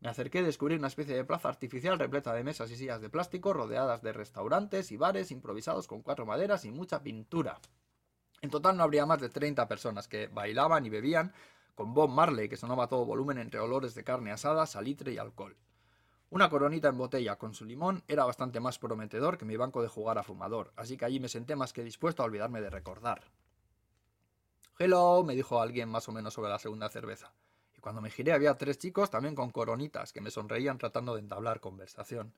Me 0.00 0.08
acerqué 0.08 0.40
a 0.40 0.42
descubrir 0.42 0.80
una 0.80 0.88
especie 0.88 1.14
de 1.14 1.24
plaza 1.24 1.48
artificial 1.48 1.96
repleta 1.96 2.34
de 2.34 2.42
mesas 2.42 2.72
y 2.72 2.76
sillas 2.76 3.00
de 3.00 3.08
plástico 3.08 3.52
rodeadas 3.52 4.02
de 4.02 4.12
restaurantes 4.12 4.90
y 4.90 4.96
bares 4.96 5.30
improvisados 5.30 5.86
con 5.86 6.02
cuatro 6.02 6.26
maderas 6.26 6.64
y 6.64 6.72
mucha 6.72 7.00
pintura. 7.00 7.60
En 8.42 8.50
total 8.50 8.76
no 8.76 8.82
habría 8.82 9.06
más 9.06 9.20
de 9.20 9.28
30 9.28 9.68
personas 9.68 10.08
que 10.08 10.26
bailaban 10.26 10.84
y 10.84 10.90
bebían 10.90 11.32
con 11.76 11.94
Bob 11.94 12.10
Marley 12.10 12.48
que 12.48 12.56
sonaba 12.56 12.86
a 12.86 12.88
todo 12.88 13.04
volumen 13.04 13.38
entre 13.38 13.60
olores 13.60 13.94
de 13.94 14.02
carne 14.02 14.32
asada, 14.32 14.66
salitre 14.66 15.12
y 15.12 15.18
alcohol. 15.18 15.56
Una 16.30 16.50
coronita 16.50 16.88
en 16.88 16.98
botella 16.98 17.36
con 17.36 17.54
su 17.54 17.64
limón 17.64 18.04
era 18.06 18.26
bastante 18.26 18.60
más 18.60 18.78
prometedor 18.78 19.38
que 19.38 19.46
mi 19.46 19.56
banco 19.56 19.80
de 19.80 19.88
jugar 19.88 20.18
a 20.18 20.22
fumador, 20.22 20.72
así 20.76 20.98
que 20.98 21.06
allí 21.06 21.20
me 21.20 21.28
senté 21.28 21.56
más 21.56 21.72
que 21.72 21.82
dispuesto 21.82 22.22
a 22.22 22.26
olvidarme 22.26 22.60
de 22.60 22.68
recordar. 22.68 23.22
Hello, 24.78 25.24
me 25.24 25.34
dijo 25.34 25.60
alguien 25.60 25.88
más 25.88 26.06
o 26.08 26.12
menos 26.12 26.34
sobre 26.34 26.50
la 26.50 26.58
segunda 26.58 26.90
cerveza. 26.90 27.32
Y 27.74 27.80
cuando 27.80 28.02
me 28.02 28.10
giré 28.10 28.32
había 28.32 28.58
tres 28.58 28.78
chicos 28.78 29.10
también 29.10 29.34
con 29.34 29.50
coronitas 29.50 30.12
que 30.12 30.20
me 30.20 30.30
sonreían 30.30 30.76
tratando 30.76 31.14
de 31.14 31.20
entablar 31.20 31.60
conversación. 31.60 32.34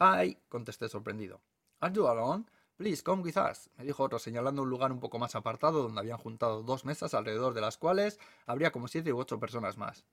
Hi, 0.00 0.38
contesté 0.48 0.88
sorprendido. 0.88 1.42
Are 1.80 1.92
you 1.94 2.08
alone? 2.08 2.46
Please 2.78 3.02
come 3.02 3.22
with 3.22 3.36
us, 3.36 3.68
me 3.76 3.84
dijo 3.84 4.02
otro 4.02 4.18
señalando 4.18 4.62
un 4.62 4.70
lugar 4.70 4.90
un 4.90 5.00
poco 5.00 5.18
más 5.18 5.34
apartado 5.34 5.82
donde 5.82 6.00
habían 6.00 6.16
juntado 6.16 6.62
dos 6.62 6.86
mesas 6.86 7.12
alrededor 7.12 7.52
de 7.52 7.60
las 7.60 7.76
cuales 7.76 8.18
habría 8.46 8.72
como 8.72 8.88
siete 8.88 9.12
u 9.12 9.18
ocho 9.18 9.38
personas 9.38 9.76
más. 9.76 10.06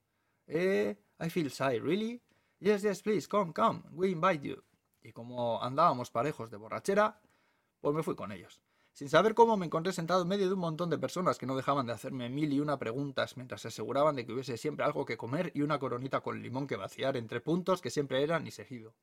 Eh, 0.47 0.97
I 1.21 1.29
feel 1.29 1.47
shy, 1.47 1.79
really? 1.79 2.21
Yes, 2.59 2.81
yes, 2.81 3.03
please, 3.03 3.27
come, 3.27 3.53
come, 3.53 3.83
we 3.91 4.09
invite 4.09 4.41
you. 4.41 4.63
Y 5.03 5.11
como 5.11 5.61
andábamos 5.61 6.09
parejos 6.09 6.49
de 6.49 6.57
borrachera, 6.57 7.21
pues 7.79 7.95
me 7.95 8.01
fui 8.01 8.15
con 8.15 8.31
ellos. 8.31 8.61
Sin 8.93 9.09
saber 9.09 9.35
cómo 9.35 9.57
me 9.57 9.67
encontré 9.67 9.93
sentado 9.93 10.23
en 10.23 10.27
medio 10.27 10.47
de 10.47 10.55
un 10.55 10.59
montón 10.59 10.89
de 10.89 10.97
personas 10.97 11.37
que 11.37 11.45
no 11.45 11.55
dejaban 11.55 11.85
de 11.85 11.93
hacerme 11.93 12.29
mil 12.29 12.51
y 12.51 12.59
una 12.59 12.79
preguntas 12.79 13.37
mientras 13.37 13.61
se 13.61 13.67
aseguraban 13.67 14.15
de 14.15 14.25
que 14.25 14.33
hubiese 14.33 14.57
siempre 14.57 14.85
algo 14.85 15.05
que 15.05 15.17
comer 15.17 15.51
y 15.53 15.61
una 15.61 15.77
coronita 15.77 16.21
con 16.21 16.41
limón 16.41 16.65
que 16.65 16.77
vaciar 16.77 17.15
entre 17.15 17.41
puntos 17.41 17.79
que 17.79 17.91
siempre 17.91 18.23
eran 18.23 18.47
y 18.47 18.51
seguido. 18.51 18.95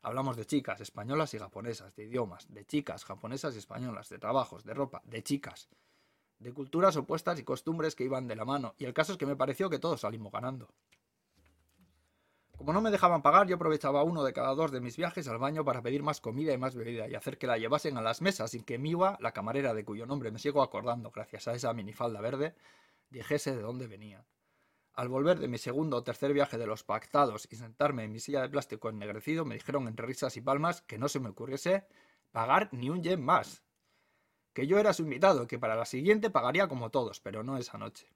Hablamos 0.00 0.36
de 0.36 0.44
chicas, 0.46 0.80
españolas 0.80 1.34
y 1.34 1.38
japonesas, 1.40 1.96
de 1.96 2.04
idiomas, 2.04 2.46
de 2.48 2.64
chicas, 2.64 3.04
japonesas 3.04 3.56
y 3.56 3.58
españolas, 3.58 4.08
de 4.08 4.20
trabajos, 4.20 4.62
de 4.62 4.72
ropa, 4.72 5.02
de 5.04 5.24
chicas, 5.24 5.68
de 6.38 6.54
culturas 6.54 6.96
opuestas 6.96 7.40
y 7.40 7.42
costumbres 7.42 7.96
que 7.96 8.04
iban 8.04 8.28
de 8.28 8.36
la 8.36 8.44
mano, 8.44 8.76
y 8.78 8.84
el 8.84 8.94
caso 8.94 9.10
es 9.10 9.18
que 9.18 9.26
me 9.26 9.34
pareció 9.34 9.68
que 9.68 9.80
todos 9.80 10.02
salimos 10.02 10.30
ganando. 10.30 10.68
Como 12.58 12.72
no 12.72 12.80
me 12.80 12.90
dejaban 12.90 13.22
pagar, 13.22 13.46
yo 13.46 13.54
aprovechaba 13.54 14.02
uno 14.02 14.24
de 14.24 14.32
cada 14.32 14.52
dos 14.52 14.72
de 14.72 14.80
mis 14.80 14.96
viajes 14.96 15.28
al 15.28 15.38
baño 15.38 15.64
para 15.64 15.80
pedir 15.80 16.02
más 16.02 16.20
comida 16.20 16.52
y 16.52 16.58
más 16.58 16.74
bebida 16.74 17.06
y 17.06 17.14
hacer 17.14 17.38
que 17.38 17.46
la 17.46 17.56
llevasen 17.56 17.96
a 17.96 18.02
las 18.02 18.20
mesas 18.20 18.50
sin 18.50 18.64
que 18.64 18.78
Miwa, 18.78 19.16
la 19.20 19.30
camarera 19.30 19.74
de 19.74 19.84
cuyo 19.84 20.06
nombre 20.06 20.32
me 20.32 20.40
sigo 20.40 20.60
acordando 20.60 21.12
gracias 21.12 21.46
a 21.46 21.54
esa 21.54 21.72
minifalda 21.72 22.20
verde, 22.20 22.56
dijese 23.10 23.54
de 23.54 23.62
dónde 23.62 23.86
venía. 23.86 24.26
Al 24.92 25.08
volver 25.08 25.38
de 25.38 25.46
mi 25.46 25.56
segundo 25.56 25.98
o 25.98 26.02
tercer 26.02 26.32
viaje 26.32 26.58
de 26.58 26.66
los 26.66 26.82
pactados 26.82 27.46
y 27.48 27.54
sentarme 27.54 28.02
en 28.02 28.10
mi 28.10 28.18
silla 28.18 28.42
de 28.42 28.48
plástico 28.48 28.88
ennegrecido, 28.88 29.44
me 29.44 29.54
dijeron 29.54 29.86
entre 29.86 30.06
risas 30.06 30.36
y 30.36 30.40
palmas 30.40 30.82
que 30.82 30.98
no 30.98 31.08
se 31.08 31.20
me 31.20 31.28
ocurriese 31.28 31.86
pagar 32.32 32.70
ni 32.72 32.90
un 32.90 33.04
yen 33.04 33.24
más. 33.24 33.62
Que 34.52 34.66
yo 34.66 34.80
era 34.80 34.92
su 34.92 35.02
invitado 35.02 35.44
y 35.44 35.46
que 35.46 35.60
para 35.60 35.76
la 35.76 35.84
siguiente 35.84 36.28
pagaría 36.28 36.66
como 36.66 36.90
todos, 36.90 37.20
pero 37.20 37.44
no 37.44 37.56
esa 37.56 37.78
noche. 37.78 38.10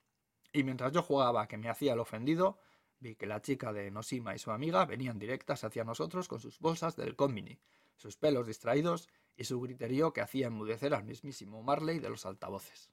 Y 0.51 0.65
mientras 0.65 0.91
yo 0.91 1.01
jugaba 1.01 1.47
que 1.47 1.57
me 1.57 1.69
hacía 1.69 1.93
el 1.93 1.99
ofendido, 2.01 2.59
Vi 3.03 3.15
que 3.15 3.25
la 3.25 3.41
chica 3.41 3.73
de 3.73 3.91
Nosima 3.91 4.33
y 4.33 4.39
su 4.39 4.49
amiga 4.49 4.85
venían 4.85 5.19
directas 5.19 5.65
hacia 5.65 5.83
nosotros 5.83 6.29
con 6.29 6.39
sus 6.39 6.57
bolsas 6.59 6.95
del 6.95 7.17
combini, 7.17 7.59
sus 7.97 8.15
pelos 8.15 8.47
distraídos 8.47 9.09
y 9.35 9.43
su 9.43 9.59
griterío 9.59 10.13
que 10.13 10.21
hacía 10.21 10.47
enmudecer 10.47 10.93
al 10.93 11.03
mismísimo 11.03 11.61
Marley 11.63 11.99
de 11.99 12.09
los 12.09 12.25
altavoces. 12.25 12.89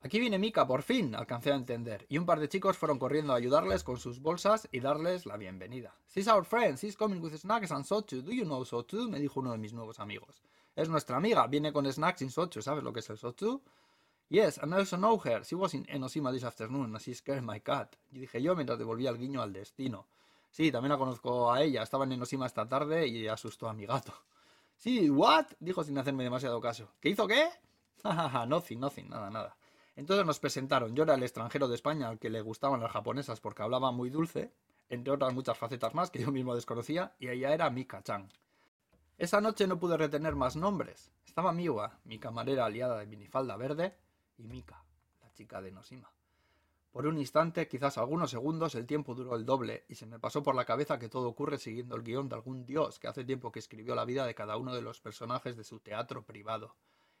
Aquí 0.00 0.18
viene 0.18 0.40
Mika, 0.40 0.66
por 0.66 0.82
fin, 0.82 1.14
alcancé 1.14 1.52
a 1.52 1.54
entender, 1.54 2.04
y 2.08 2.18
un 2.18 2.26
par 2.26 2.40
de 2.40 2.48
chicos 2.48 2.76
fueron 2.76 2.98
corriendo 2.98 3.32
a 3.32 3.36
ayudarles 3.36 3.84
con 3.84 3.96
sus 3.96 4.18
bolsas 4.18 4.68
y 4.72 4.80
darles 4.80 5.24
la 5.24 5.36
bienvenida. 5.36 5.94
She's 6.08 6.26
our 6.26 6.44
friend, 6.44 6.78
she's 6.78 6.96
coming 6.96 7.22
with 7.22 7.36
snacks 7.36 7.70
and 7.70 7.84
sochu, 7.84 8.22
do 8.22 8.32
you 8.32 8.44
know 8.44 8.64
sochu? 8.64 9.08
me 9.08 9.20
dijo 9.20 9.38
uno 9.38 9.52
de 9.52 9.58
mis 9.58 9.72
nuevos 9.72 10.00
amigos. 10.00 10.42
Es 10.74 10.88
nuestra 10.88 11.16
amiga, 11.16 11.46
viene 11.46 11.72
con 11.72 11.86
snacks 11.86 12.22
y 12.22 12.30
sochu, 12.30 12.60
¿sabes 12.60 12.82
lo 12.82 12.92
que 12.92 12.98
es 13.00 13.10
el 13.10 13.18
sochu? 13.18 13.62
Yes, 14.30 14.58
and 14.58 14.72
I 14.72 14.78
also 14.78 14.96
know 14.96 15.18
her. 15.18 15.44
She 15.44 15.56
was 15.56 15.74
in 15.74 15.84
Enosima 15.86 16.30
this 16.32 16.44
afternoon 16.44 16.84
and 16.84 17.00
she 17.00 17.14
scared 17.14 17.42
my 17.42 17.58
cat. 17.58 17.96
Y 18.12 18.20
dije 18.20 18.40
yo 18.40 18.54
mientras 18.54 18.78
devolvía 18.78 19.10
el 19.10 19.18
guiño 19.18 19.42
al 19.42 19.52
destino. 19.52 20.06
Sí, 20.52 20.70
también 20.70 20.92
la 20.92 20.98
conozco 20.98 21.52
a 21.52 21.60
ella. 21.62 21.82
Estaba 21.82 22.04
en 22.04 22.12
Enosima 22.12 22.46
esta 22.46 22.68
tarde 22.68 23.08
y 23.08 23.26
asustó 23.26 23.68
a 23.68 23.72
mi 23.72 23.86
gato. 23.86 24.14
Sí, 24.76 25.10
what? 25.10 25.46
Dijo 25.58 25.82
sin 25.82 25.98
hacerme 25.98 26.22
demasiado 26.22 26.60
caso. 26.60 26.92
¿Qué 27.00 27.08
hizo 27.08 27.26
qué? 27.26 27.48
Jajaja, 28.04 28.46
nothing, 28.46 28.78
nothing, 28.78 29.08
nada, 29.08 29.30
nada. 29.30 29.56
Entonces 29.96 30.24
nos 30.24 30.38
presentaron. 30.38 30.94
Yo 30.94 31.02
era 31.02 31.14
el 31.14 31.22
extranjero 31.24 31.66
de 31.66 31.74
España 31.74 32.08
al 32.08 32.20
que 32.20 32.30
le 32.30 32.40
gustaban 32.40 32.80
las 32.80 32.92
japonesas 32.92 33.40
porque 33.40 33.64
hablaba 33.64 33.90
muy 33.90 34.10
dulce, 34.10 34.52
entre 34.88 35.12
otras 35.12 35.34
muchas 35.34 35.58
facetas 35.58 35.92
más 35.92 36.10
que 36.10 36.20
yo 36.20 36.30
mismo 36.30 36.54
desconocía, 36.54 37.16
y 37.18 37.28
ella 37.28 37.52
era 37.52 37.68
Mika-chan. 37.68 38.30
Esa 39.18 39.40
noche 39.40 39.66
no 39.66 39.80
pude 39.80 39.96
retener 39.96 40.36
más 40.36 40.54
nombres. 40.54 41.10
Estaba 41.26 41.52
Miwa, 41.52 41.98
mi 42.04 42.20
camarera 42.20 42.66
aliada 42.66 42.96
de 42.98 43.06
minifalda 43.06 43.56
verde, 43.56 43.94
y 44.40 44.48
Mika, 44.48 44.82
la 45.20 45.32
chica 45.32 45.60
de 45.60 45.70
Nosima. 45.70 46.10
Por 46.90 47.06
un 47.06 47.18
instante, 47.18 47.68
quizás 47.68 47.98
algunos 47.98 48.30
segundos, 48.30 48.74
el 48.74 48.86
tiempo 48.86 49.14
duró 49.14 49.36
el 49.36 49.44
doble, 49.44 49.84
y 49.88 49.94
se 49.94 50.06
me 50.06 50.18
pasó 50.18 50.42
por 50.42 50.56
la 50.56 50.64
cabeza 50.64 50.98
que 50.98 51.08
todo 51.08 51.28
ocurre 51.28 51.58
siguiendo 51.58 51.94
el 51.94 52.02
guion 52.02 52.28
de 52.28 52.34
algún 52.34 52.66
dios 52.66 52.98
que 52.98 53.06
hace 53.06 53.24
tiempo 53.24 53.52
que 53.52 53.60
escribió 53.60 53.94
la 53.94 54.04
vida 54.04 54.26
de 54.26 54.34
cada 54.34 54.56
uno 54.56 54.74
de 54.74 54.82
los 54.82 55.00
personajes 55.00 55.56
de 55.56 55.62
su 55.62 55.78
teatro 55.78 56.24
privado. 56.24 56.74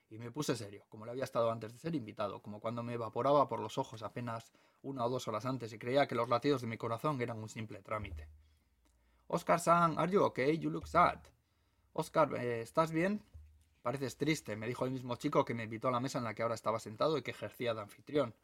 Y 0.08 0.18
me 0.18 0.32
puse 0.32 0.56
serio, 0.56 0.84
como 0.88 1.04
lo 1.04 1.12
había 1.12 1.22
estado 1.22 1.52
antes 1.52 1.72
de 1.72 1.78
ser 1.78 1.94
invitado, 1.94 2.42
como 2.42 2.58
cuando 2.58 2.82
me 2.82 2.94
evaporaba 2.94 3.48
por 3.48 3.60
los 3.60 3.78
ojos 3.78 4.02
apenas 4.02 4.50
una 4.82 5.04
o 5.04 5.08
dos 5.08 5.28
horas 5.28 5.46
antes 5.46 5.72
y 5.72 5.78
creía 5.78 6.08
que 6.08 6.16
los 6.16 6.28
latidos 6.28 6.62
de 6.62 6.66
mi 6.66 6.76
corazón 6.76 7.20
eran 7.20 7.38
un 7.38 7.48
simple 7.48 7.80
trámite. 7.80 8.26
Oscar 9.28 9.60
San, 9.60 9.96
are 10.00 10.10
you 10.10 10.24
okay? 10.24 10.58
You 10.58 10.70
look 10.70 10.88
sad. 10.88 11.20
Oscar, 11.92 12.34
eh, 12.34 12.62
¿estás 12.62 12.90
bien? 12.90 13.22
Pareces 13.82 14.16
triste, 14.16 14.56
me 14.56 14.66
dijo 14.66 14.84
el 14.84 14.90
mismo 14.90 15.16
chico 15.16 15.44
que 15.44 15.54
me 15.54 15.64
invitó 15.64 15.88
a 15.88 15.90
la 15.90 16.00
mesa 16.00 16.18
en 16.18 16.24
la 16.24 16.34
que 16.34 16.42
ahora 16.42 16.54
estaba 16.54 16.78
sentado 16.78 17.16
y 17.16 17.22
que 17.22 17.30
ejercía 17.30 17.72
de 17.72 17.80
anfitrión. 17.80 18.34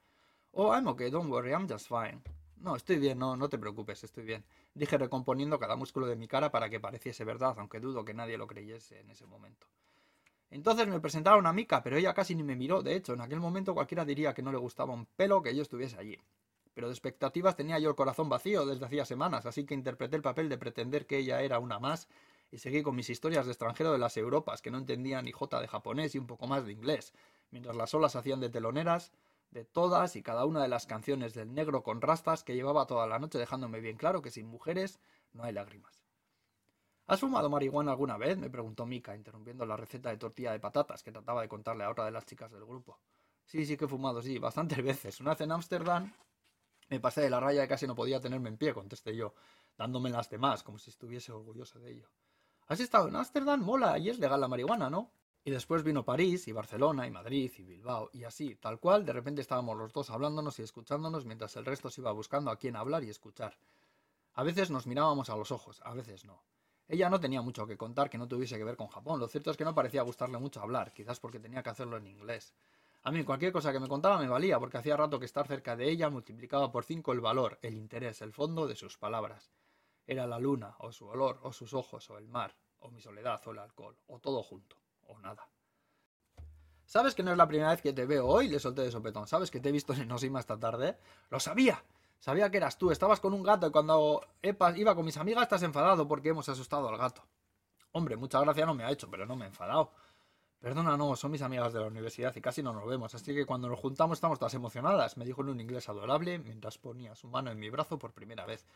Oh, 0.52 0.72
I'm 0.72 0.86
okay, 0.86 1.10
don't 1.10 1.30
worry, 1.30 1.50
I'm 1.50 1.68
just 1.68 1.88
fine. 1.88 2.22
No, 2.56 2.74
estoy 2.74 2.96
bien, 2.96 3.18
no, 3.18 3.36
no 3.36 3.48
te 3.50 3.58
preocupes, 3.58 4.02
estoy 4.02 4.24
bien. 4.24 4.44
Dije 4.74 4.96
recomponiendo 4.96 5.58
cada 5.58 5.76
músculo 5.76 6.06
de 6.06 6.16
mi 6.16 6.26
cara 6.26 6.50
para 6.50 6.70
que 6.70 6.80
pareciese 6.80 7.24
verdad, 7.24 7.54
aunque 7.58 7.80
dudo 7.80 8.04
que 8.04 8.14
nadie 8.14 8.38
lo 8.38 8.46
creyese 8.46 9.00
en 9.00 9.10
ese 9.10 9.26
momento. 9.26 9.66
Entonces 10.50 10.88
me 10.88 11.00
presentaron 11.00 11.46
a 11.46 11.52
Mika, 11.52 11.82
pero 11.82 11.96
ella 11.96 12.14
casi 12.14 12.34
ni 12.34 12.42
me 12.42 12.56
miró. 12.56 12.82
De 12.82 12.94
hecho, 12.94 13.12
en 13.12 13.20
aquel 13.20 13.40
momento 13.40 13.74
cualquiera 13.74 14.06
diría 14.06 14.32
que 14.32 14.42
no 14.42 14.52
le 14.52 14.58
gustaba 14.58 14.94
un 14.94 15.04
pelo 15.04 15.42
que 15.42 15.54
yo 15.54 15.60
estuviese 15.60 15.98
allí. 15.98 16.18
Pero 16.72 16.88
de 16.88 16.94
expectativas 16.94 17.56
tenía 17.56 17.78
yo 17.78 17.90
el 17.90 17.96
corazón 17.96 18.30
vacío 18.30 18.64
desde 18.64 18.86
hacía 18.86 19.04
semanas, 19.04 19.44
así 19.44 19.64
que 19.64 19.74
interpreté 19.74 20.16
el 20.16 20.22
papel 20.22 20.48
de 20.48 20.56
pretender 20.56 21.06
que 21.06 21.18
ella 21.18 21.42
era 21.42 21.58
una 21.58 21.78
más 21.78 22.08
y 22.50 22.58
seguí 22.58 22.82
con 22.82 22.96
mis 22.96 23.10
historias 23.10 23.46
de 23.46 23.52
extranjero 23.52 23.92
de 23.92 23.98
las 23.98 24.16
Europas, 24.16 24.62
que 24.62 24.70
no 24.70 24.78
entendía 24.78 25.22
ni 25.22 25.32
jota 25.32 25.60
de 25.60 25.68
japonés 25.68 26.14
y 26.14 26.18
un 26.18 26.26
poco 26.26 26.46
más 26.46 26.64
de 26.64 26.72
inglés, 26.72 27.12
mientras 27.50 27.76
las 27.76 27.92
olas 27.94 28.16
hacían 28.16 28.40
de 28.40 28.50
teloneras 28.50 29.12
de 29.50 29.64
todas 29.64 30.16
y 30.16 30.22
cada 30.22 30.44
una 30.44 30.62
de 30.62 30.68
las 30.68 30.86
canciones 30.86 31.34
del 31.34 31.54
negro 31.54 31.82
con 31.82 32.00
rastas 32.00 32.44
que 32.44 32.54
llevaba 32.54 32.86
toda 32.86 33.06
la 33.06 33.18
noche 33.18 33.38
dejándome 33.38 33.80
bien 33.80 33.96
claro 33.96 34.22
que 34.22 34.30
sin 34.30 34.46
mujeres 34.46 35.00
no 35.32 35.44
hay 35.44 35.52
lágrimas. 35.52 36.04
¿Has 37.06 37.20
fumado 37.20 37.48
marihuana 37.48 37.92
alguna 37.92 38.16
vez? 38.16 38.36
me 38.36 38.50
preguntó 38.50 38.84
Mika, 38.84 39.14
interrumpiendo 39.14 39.64
la 39.64 39.76
receta 39.76 40.10
de 40.10 40.16
tortilla 40.16 40.52
de 40.52 40.58
patatas 40.58 41.02
que 41.02 41.12
trataba 41.12 41.42
de 41.42 41.48
contarle 41.48 41.84
a 41.84 41.90
otra 41.90 42.04
de 42.04 42.10
las 42.10 42.26
chicas 42.26 42.50
del 42.50 42.64
grupo. 42.64 42.98
Sí, 43.44 43.64
sí 43.64 43.76
que 43.76 43.84
he 43.84 43.88
fumado, 43.88 44.20
sí, 44.20 44.38
bastantes 44.38 44.82
veces. 44.82 45.20
Una 45.20 45.30
vez 45.30 45.40
en 45.42 45.52
Ámsterdam 45.52 46.12
me 46.88 46.98
pasé 46.98 47.20
de 47.20 47.30
la 47.30 47.38
raya 47.38 47.64
y 47.64 47.68
casi 47.68 47.86
no 47.86 47.94
podía 47.94 48.20
tenerme 48.20 48.48
en 48.48 48.58
pie, 48.58 48.74
contesté 48.74 49.14
yo, 49.14 49.34
dándome 49.78 50.10
las 50.10 50.28
demás, 50.28 50.64
como 50.64 50.78
si 50.78 50.90
estuviese 50.90 51.30
orgulloso 51.30 51.78
de 51.78 51.92
ello. 51.92 52.10
¿Has 52.68 52.80
estado 52.80 53.06
en 53.06 53.14
Ámsterdam? 53.14 53.62
Mola, 53.62 53.96
y 53.96 54.10
es 54.10 54.18
legal 54.18 54.40
la 54.40 54.48
marihuana, 54.48 54.90
¿no? 54.90 55.12
Y 55.44 55.52
después 55.52 55.84
vino 55.84 56.04
París 56.04 56.48
y 56.48 56.52
Barcelona 56.52 57.06
y 57.06 57.12
Madrid 57.12 57.52
y 57.58 57.62
Bilbao 57.62 58.10
y 58.12 58.24
así, 58.24 58.56
tal 58.56 58.80
cual, 58.80 59.04
de 59.06 59.12
repente 59.12 59.40
estábamos 59.40 59.76
los 59.76 59.92
dos 59.92 60.10
hablándonos 60.10 60.58
y 60.58 60.62
escuchándonos 60.62 61.24
mientras 61.24 61.54
el 61.54 61.64
resto 61.64 61.90
se 61.90 62.00
iba 62.00 62.10
buscando 62.10 62.50
a 62.50 62.56
quién 62.56 62.74
hablar 62.74 63.04
y 63.04 63.10
escuchar. 63.10 63.56
A 64.34 64.42
veces 64.42 64.72
nos 64.72 64.88
mirábamos 64.88 65.30
a 65.30 65.36
los 65.36 65.52
ojos, 65.52 65.80
a 65.84 65.94
veces 65.94 66.24
no. 66.24 66.42
Ella 66.88 67.08
no 67.08 67.20
tenía 67.20 67.40
mucho 67.40 67.68
que 67.68 67.76
contar 67.76 68.10
que 68.10 68.18
no 68.18 68.26
tuviese 68.26 68.58
que 68.58 68.64
ver 68.64 68.76
con 68.76 68.88
Japón. 68.88 69.20
Lo 69.20 69.28
cierto 69.28 69.52
es 69.52 69.56
que 69.56 69.64
no 69.64 69.74
parecía 69.74 70.02
gustarle 70.02 70.38
mucho 70.38 70.60
hablar, 70.60 70.92
quizás 70.92 71.20
porque 71.20 71.38
tenía 71.38 71.62
que 71.62 71.70
hacerlo 71.70 71.98
en 71.98 72.08
inglés. 72.08 72.52
A 73.04 73.12
mí 73.12 73.22
cualquier 73.22 73.52
cosa 73.52 73.72
que 73.72 73.78
me 73.78 73.86
contaba 73.86 74.18
me 74.18 74.26
valía, 74.26 74.58
porque 74.58 74.78
hacía 74.78 74.96
rato 74.96 75.20
que 75.20 75.26
estar 75.26 75.46
cerca 75.46 75.76
de 75.76 75.88
ella 75.88 76.10
multiplicaba 76.10 76.72
por 76.72 76.84
cinco 76.84 77.12
el 77.12 77.20
valor, 77.20 77.60
el 77.62 77.76
interés, 77.76 78.22
el 78.22 78.32
fondo 78.32 78.66
de 78.66 78.74
sus 78.74 78.98
palabras. 78.98 79.52
Era 80.06 80.26
la 80.26 80.38
luna, 80.38 80.76
o 80.78 80.92
su 80.92 81.06
olor, 81.06 81.40
o 81.42 81.52
sus 81.52 81.74
ojos, 81.74 82.08
o 82.10 82.18
el 82.18 82.28
mar, 82.28 82.54
o 82.78 82.90
mi 82.90 83.00
soledad, 83.00 83.40
o 83.46 83.50
el 83.50 83.58
alcohol, 83.58 83.96
o 84.06 84.20
todo 84.20 84.42
junto, 84.42 84.76
o 85.02 85.18
nada. 85.18 85.48
¿Sabes 86.84 87.14
que 87.16 87.24
no 87.24 87.32
es 87.32 87.36
la 87.36 87.48
primera 87.48 87.70
vez 87.70 87.82
que 87.82 87.92
te 87.92 88.06
veo 88.06 88.26
hoy? 88.26 88.48
Le 88.48 88.60
solté 88.60 88.82
de 88.82 88.92
sopetón. 88.92 89.26
¿Sabes 89.26 89.50
que 89.50 89.58
te 89.58 89.70
he 89.70 89.72
visto 89.72 89.92
en 89.92 90.02
Enosima 90.02 90.38
esta 90.38 90.58
tarde? 90.58 90.96
¡Lo 91.30 91.40
sabía! 91.40 91.82
Sabía 92.20 92.50
que 92.50 92.56
eras 92.58 92.78
tú. 92.78 92.92
Estabas 92.92 93.18
con 93.20 93.34
un 93.34 93.42
gato 93.42 93.66
y 93.66 93.70
cuando 93.70 94.22
iba 94.76 94.94
con 94.94 95.04
mis 95.04 95.16
amigas 95.16 95.42
estás 95.42 95.64
enfadado 95.64 96.06
porque 96.06 96.28
hemos 96.28 96.48
asustado 96.48 96.88
al 96.88 96.96
gato. 96.96 97.24
Hombre, 97.92 98.16
mucha 98.16 98.40
gracia 98.40 98.66
no 98.66 98.74
me 98.74 98.84
ha 98.84 98.90
hecho, 98.90 99.10
pero 99.10 99.26
no 99.26 99.36
me 99.36 99.46
he 99.46 99.48
enfadado. 99.48 99.92
Perdona, 100.60 100.96
no, 100.96 101.14
son 101.16 101.30
mis 101.30 101.42
amigas 101.42 101.72
de 101.72 101.80
la 101.80 101.86
universidad 101.86 102.34
y 102.34 102.40
casi 102.40 102.62
no 102.62 102.72
nos 102.72 102.86
vemos, 102.86 103.14
así 103.14 103.34
que 103.34 103.44
cuando 103.44 103.68
nos 103.68 103.78
juntamos 103.78 104.16
estamos 104.16 104.38
todas 104.38 104.54
emocionadas, 104.54 105.16
me 105.16 105.24
dijo 105.24 105.42
en 105.42 105.50
un 105.50 105.60
inglés 105.60 105.88
adorable 105.88 106.38
mientras 106.38 106.78
ponía 106.78 107.14
su 107.14 107.28
mano 107.28 107.50
en 107.50 107.58
mi 107.58 107.68
brazo 107.68 107.98
por 107.98 108.12
primera 108.12 108.46
vez. 108.46 108.66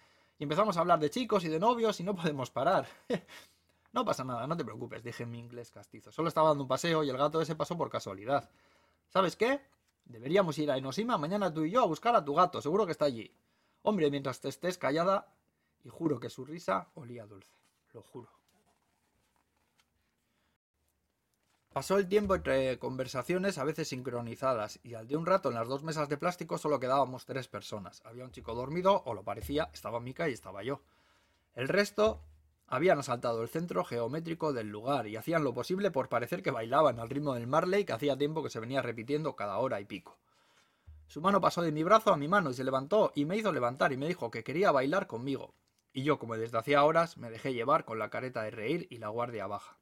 Y 0.41 0.45
empezamos 0.45 0.75
a 0.79 0.81
hablar 0.81 0.99
de 0.99 1.11
chicos 1.11 1.45
y 1.45 1.49
de 1.49 1.61
novios 1.61 2.01
y 2.01 2.03
no 2.03 2.17
podemos 2.17 2.51
parar. 2.51 2.89
No 3.93 4.05
pasa 4.05 4.23
nada, 4.23 4.47
no 4.47 4.57
te 4.57 4.65
preocupes, 4.65 5.03
dije 5.03 5.25
en 5.25 5.33
mi 5.33 5.41
inglés 5.41 5.73
castizo. 5.73 6.13
Solo 6.13 6.29
estaba 6.29 6.51
dando 6.51 6.63
un 6.63 6.69
paseo 6.69 7.03
y 7.03 7.11
el 7.11 7.17
gato 7.17 7.41
ese 7.41 7.57
pasó 7.57 7.77
por 7.77 7.91
casualidad. 7.91 8.49
¿Sabes 9.09 9.35
qué? 9.35 9.63
Deberíamos 10.05 10.57
ir 10.59 10.71
a 10.71 10.77
Enosima 10.77 11.19
mañana 11.19 11.53
tú 11.53 11.65
y 11.65 11.73
yo 11.73 11.83
a 11.83 11.87
buscar 11.87 12.15
a 12.15 12.25
tu 12.25 12.33
gato, 12.33 12.63
seguro 12.63 12.87
que 12.87 12.93
está 12.93 13.07
allí. 13.07 13.35
Hombre, 13.83 14.09
mientras 14.09 14.41
te 14.41 14.49
estés 14.49 14.79
callada, 14.79 15.27
y 15.83 15.89
juro 15.89 16.21
que 16.21 16.31
su 16.31 16.45
risa 16.45 16.87
olía 16.95 17.27
dulce, 17.27 17.51
lo 17.93 18.03
juro. 18.03 18.40
Pasó 21.73 21.99
el 21.99 22.09
tiempo 22.09 22.35
entre 22.35 22.81
conversaciones 22.81 23.57
a 23.57 23.63
veces 23.63 23.87
sincronizadas 23.87 24.81
y 24.83 24.95
al 24.95 25.07
de 25.07 25.17
un 25.17 25.25
rato 25.25 25.51
en 25.51 25.55
las 25.55 25.69
dos 25.69 25.85
mesas 25.85 26.09
de 26.09 26.17
plástico 26.17 26.59
solo 26.59 26.81
quedábamos 26.81 27.27
tres 27.27 27.47
personas. 27.47 28.03
Había 28.05 28.25
un 28.25 28.33
chico 28.33 28.57
dormido, 28.57 29.05
o 29.07 29.15
lo 29.15 29.23
parecía, 29.23 29.71
estaba 29.73 30.01
Mika 30.01 30.29
y 30.29 30.33
estaba 30.33 30.65
yo. 30.65 30.83
El 31.55 31.69
resto 31.69 32.23
habían 32.67 32.99
asaltado 32.99 33.41
el 33.43 33.49
centro 33.49 33.85
geométrico 33.85 34.53
del 34.53 34.69
lugar 34.69 35.07
y 35.07 35.15
hacían 35.15 35.45
lo 35.45 35.55
posible 35.55 35.93
por 35.93 36.09
parecer 36.09 36.43
que 36.43 36.51
bailaban 36.51 36.99
al 36.99 37.09
ritmo 37.09 37.35
del 37.35 37.47
Marley 37.47 37.85
que 37.85 37.93
hacía 37.93 38.19
tiempo 38.19 38.43
que 38.43 38.51
se 38.51 38.59
venía 38.59 38.83
repitiendo 38.83 39.37
cada 39.37 39.59
hora 39.59 39.81
y 39.81 39.85
pico. 39.85 40.19
Su 41.07 41.21
mano 41.21 41.41
pasó 41.41 41.63
de 41.63 41.71
mi 41.71 41.85
brazo 41.85 42.13
a 42.13 42.17
mi 42.17 42.27
mano 42.27 42.51
y 42.51 42.55
se 42.55 42.65
levantó 42.65 43.13
y 43.15 43.27
me 43.27 43.37
hizo 43.37 43.53
levantar 43.53 43.93
y 43.93 43.97
me 43.97 44.09
dijo 44.09 44.33
que 44.33 44.43
quería 44.43 44.73
bailar 44.73 45.07
conmigo. 45.07 45.55
Y 45.93 46.03
yo, 46.03 46.19
como 46.19 46.37
desde 46.37 46.59
hacía 46.59 46.83
horas, 46.83 47.17
me 47.17 47.31
dejé 47.31 47.55
llevar 47.55 47.85
con 47.85 48.01
la 48.01 48.11
careta 48.11 48.43
de 48.43 48.51
reír 48.51 48.89
y 48.91 48.99
la 48.99 49.09
guardia 49.09 49.47
baja. 49.47 49.80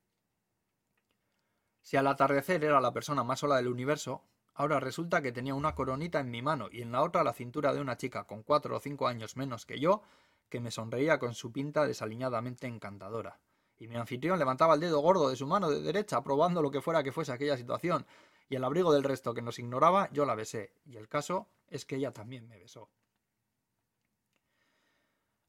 Si 1.88 1.96
al 1.96 2.06
atardecer 2.06 2.62
era 2.62 2.82
la 2.82 2.92
persona 2.92 3.24
más 3.24 3.40
sola 3.40 3.56
del 3.56 3.68
universo, 3.68 4.22
ahora 4.52 4.78
resulta 4.78 5.22
que 5.22 5.32
tenía 5.32 5.54
una 5.54 5.74
coronita 5.74 6.20
en 6.20 6.30
mi 6.30 6.42
mano 6.42 6.68
y 6.70 6.82
en 6.82 6.92
la 6.92 7.02
otra 7.02 7.24
la 7.24 7.32
cintura 7.32 7.72
de 7.72 7.80
una 7.80 7.96
chica 7.96 8.24
con 8.24 8.42
cuatro 8.42 8.76
o 8.76 8.78
cinco 8.78 9.08
años 9.08 9.38
menos 9.38 9.64
que 9.64 9.80
yo 9.80 10.02
que 10.50 10.60
me 10.60 10.70
sonreía 10.70 11.18
con 11.18 11.32
su 11.32 11.50
pinta 11.50 11.86
desaliñadamente 11.86 12.66
encantadora. 12.66 13.40
Y 13.78 13.88
mi 13.88 13.96
anfitrión 13.96 14.38
levantaba 14.38 14.74
el 14.74 14.80
dedo 14.80 15.00
gordo 15.00 15.30
de 15.30 15.36
su 15.36 15.46
mano 15.46 15.70
de 15.70 15.80
derecha, 15.80 16.22
probando 16.22 16.60
lo 16.60 16.70
que 16.70 16.82
fuera 16.82 17.02
que 17.02 17.10
fuese 17.10 17.32
aquella 17.32 17.56
situación, 17.56 18.04
y 18.50 18.56
al 18.56 18.64
abrigo 18.64 18.92
del 18.92 19.02
resto 19.02 19.32
que 19.32 19.40
nos 19.40 19.58
ignoraba, 19.58 20.10
yo 20.12 20.26
la 20.26 20.34
besé, 20.34 20.74
y 20.84 20.98
el 20.98 21.08
caso 21.08 21.48
es 21.70 21.86
que 21.86 21.96
ella 21.96 22.12
también 22.12 22.46
me 22.48 22.58
besó. 22.58 22.90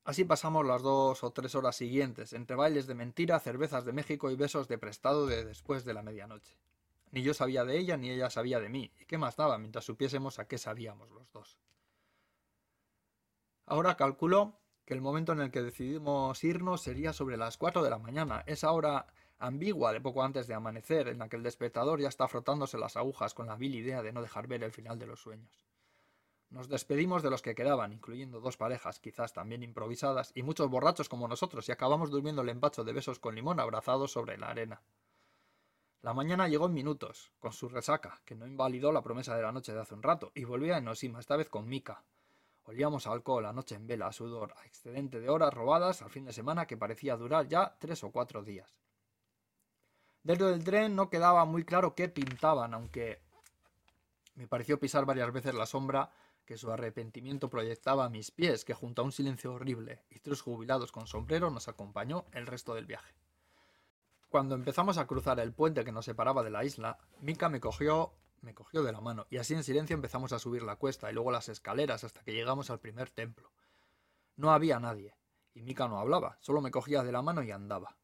Así 0.09 0.25
pasamos 0.25 0.65
las 0.65 0.81
dos 0.81 1.23
o 1.23 1.29
tres 1.29 1.53
horas 1.53 1.75
siguientes, 1.75 2.33
entre 2.33 2.55
bailes 2.55 2.87
de 2.87 2.95
mentira, 2.95 3.39
cervezas 3.39 3.85
de 3.85 3.93
México 3.93 4.31
y 4.31 4.35
besos 4.35 4.67
de 4.67 4.79
prestado 4.79 5.27
de 5.27 5.45
después 5.45 5.85
de 5.85 5.93
la 5.93 6.01
medianoche. 6.01 6.57
Ni 7.11 7.21
yo 7.21 7.35
sabía 7.35 7.63
de 7.63 7.77
ella, 7.77 7.95
ni 7.95 8.09
ella 8.09 8.31
sabía 8.31 8.59
de 8.59 8.69
mí, 8.69 8.91
y 8.99 9.05
qué 9.05 9.19
más 9.19 9.35
daba 9.35 9.59
mientras 9.59 9.85
supiésemos 9.85 10.39
a 10.39 10.47
qué 10.47 10.57
sabíamos 10.57 11.11
los 11.11 11.31
dos. 11.31 11.59
Ahora 13.67 13.97
calculo 13.97 14.57
que 14.83 14.95
el 14.95 15.01
momento 15.01 15.33
en 15.33 15.41
el 15.41 15.51
que 15.51 15.61
decidimos 15.61 16.43
irnos 16.43 16.81
sería 16.81 17.13
sobre 17.13 17.37
las 17.37 17.57
4 17.57 17.83
de 17.83 17.91
la 17.91 17.99
mañana, 17.99 18.43
esa 18.47 18.71
hora 18.71 19.05
ambigua 19.37 19.93
de 19.93 20.01
poco 20.01 20.23
antes 20.23 20.47
de 20.47 20.55
amanecer, 20.55 21.07
en 21.07 21.19
la 21.19 21.29
que 21.29 21.35
el 21.35 21.43
despertador 21.43 22.01
ya 22.01 22.09
está 22.09 22.27
frotándose 22.27 22.79
las 22.79 22.97
agujas 22.97 23.35
con 23.35 23.45
la 23.45 23.57
vil 23.57 23.75
idea 23.75 24.01
de 24.01 24.11
no 24.11 24.23
dejar 24.23 24.47
ver 24.47 24.63
el 24.63 24.71
final 24.71 24.97
de 24.97 25.05
los 25.05 25.19
sueños. 25.19 25.68
Nos 26.49 26.67
despedimos 26.67 27.21
de 27.21 27.29
los 27.29 27.41
que 27.41 27.53
quedaban, 27.53 27.93
incluyendo 27.93 28.39
dos 28.39 28.57
parejas, 28.57 28.99
quizás 28.99 29.33
también 29.33 29.61
improvisadas, 29.61 30.31
y 30.33 30.43
muchos 30.43 30.69
borrachos 30.69 31.09
como 31.09 31.27
nosotros, 31.27 31.69
y 31.69 31.71
acabamos 31.71 32.09
durmiendo 32.09 32.41
el 32.41 32.49
empacho 32.49 32.83
de 32.83 32.93
besos 32.93 33.19
con 33.19 33.35
limón 33.35 33.59
abrazados 33.59 34.11
sobre 34.11 34.37
la 34.37 34.49
arena. 34.49 34.81
La 36.01 36.13
mañana 36.13 36.47
llegó 36.47 36.65
en 36.65 36.73
minutos, 36.73 37.31
con 37.39 37.53
su 37.53 37.69
resaca, 37.69 38.21
que 38.25 38.35
no 38.35 38.47
invalidó 38.47 38.91
la 38.91 39.03
promesa 39.03 39.35
de 39.35 39.43
la 39.43 39.51
noche 39.51 39.73
de 39.73 39.81
hace 39.81 39.93
un 39.93 40.01
rato, 40.01 40.31
y 40.33 40.43
volvía 40.43 40.75
a 40.75 40.79
Enosima, 40.79 41.19
esta 41.19 41.35
vez 41.35 41.49
con 41.49 41.67
Mika, 41.67 42.03
Olíamos 42.69 43.07
alcohol, 43.07 43.41
la 43.41 43.51
noche 43.51 43.73
en 43.73 43.87
vela, 43.87 44.05
a 44.05 44.13
sudor, 44.13 44.53
a 44.55 44.63
excedente 44.63 45.19
de 45.19 45.27
horas 45.27 45.51
robadas 45.51 46.03
al 46.03 46.11
fin 46.11 46.25
de 46.25 46.33
semana 46.33 46.67
que 46.67 46.77
parecía 46.77 47.17
durar 47.17 47.47
ya 47.47 47.75
tres 47.79 48.03
o 48.03 48.11
cuatro 48.11 48.43
días. 48.43 48.77
Dentro 50.21 50.49
del 50.49 50.63
tren 50.63 50.95
no 50.95 51.09
quedaba 51.09 51.45
muy 51.45 51.65
claro 51.65 51.95
qué 51.95 52.09
pintaban, 52.09 52.75
aunque 52.75 53.23
me 54.35 54.47
pareció 54.47 54.79
pisar 54.79 55.05
varias 55.05 55.33
veces 55.33 55.55
la 55.55 55.65
sombra 55.65 56.11
que 56.49 56.57
su 56.57 56.71
arrepentimiento 56.71 57.47
proyectaba 57.47 58.05
a 58.05 58.09
mis 58.09 58.31
pies, 58.31 58.65
que 58.65 58.73
junto 58.73 59.03
a 59.03 59.05
un 59.05 59.11
silencio 59.11 59.53
horrible 59.53 60.03
y 60.09 60.17
tres 60.17 60.41
jubilados 60.41 60.91
con 60.91 61.05
sombrero 61.05 61.51
nos 61.51 61.67
acompañó 61.67 62.25
el 62.31 62.47
resto 62.47 62.73
del 62.73 62.87
viaje. 62.87 63.13
Cuando 64.29 64.55
empezamos 64.55 64.97
a 64.97 65.05
cruzar 65.05 65.39
el 65.39 65.53
puente 65.53 65.85
que 65.85 65.91
nos 65.91 66.05
separaba 66.05 66.41
de 66.41 66.49
la 66.49 66.65
isla, 66.65 66.97
Mika 67.21 67.49
me 67.49 67.59
cogió 67.59 68.13
me 68.41 68.55
cogió 68.55 68.81
de 68.81 68.91
la 68.91 68.99
mano 68.99 69.27
y 69.29 69.37
así 69.37 69.53
en 69.53 69.63
silencio 69.63 69.93
empezamos 69.93 70.33
a 70.33 70.39
subir 70.39 70.63
la 70.63 70.77
cuesta 70.77 71.11
y 71.11 71.13
luego 71.13 71.29
las 71.29 71.49
escaleras 71.49 72.03
hasta 72.03 72.23
que 72.23 72.33
llegamos 72.33 72.71
al 72.71 72.79
primer 72.79 73.11
templo. 73.11 73.51
No 74.35 74.51
había 74.51 74.79
nadie, 74.79 75.13
y 75.53 75.61
Mika 75.61 75.87
no 75.87 75.99
hablaba, 75.99 76.39
solo 76.41 76.61
me 76.61 76.71
cogía 76.71 77.03
de 77.03 77.11
la 77.11 77.21
mano 77.21 77.43
y 77.43 77.51
andaba. 77.51 77.95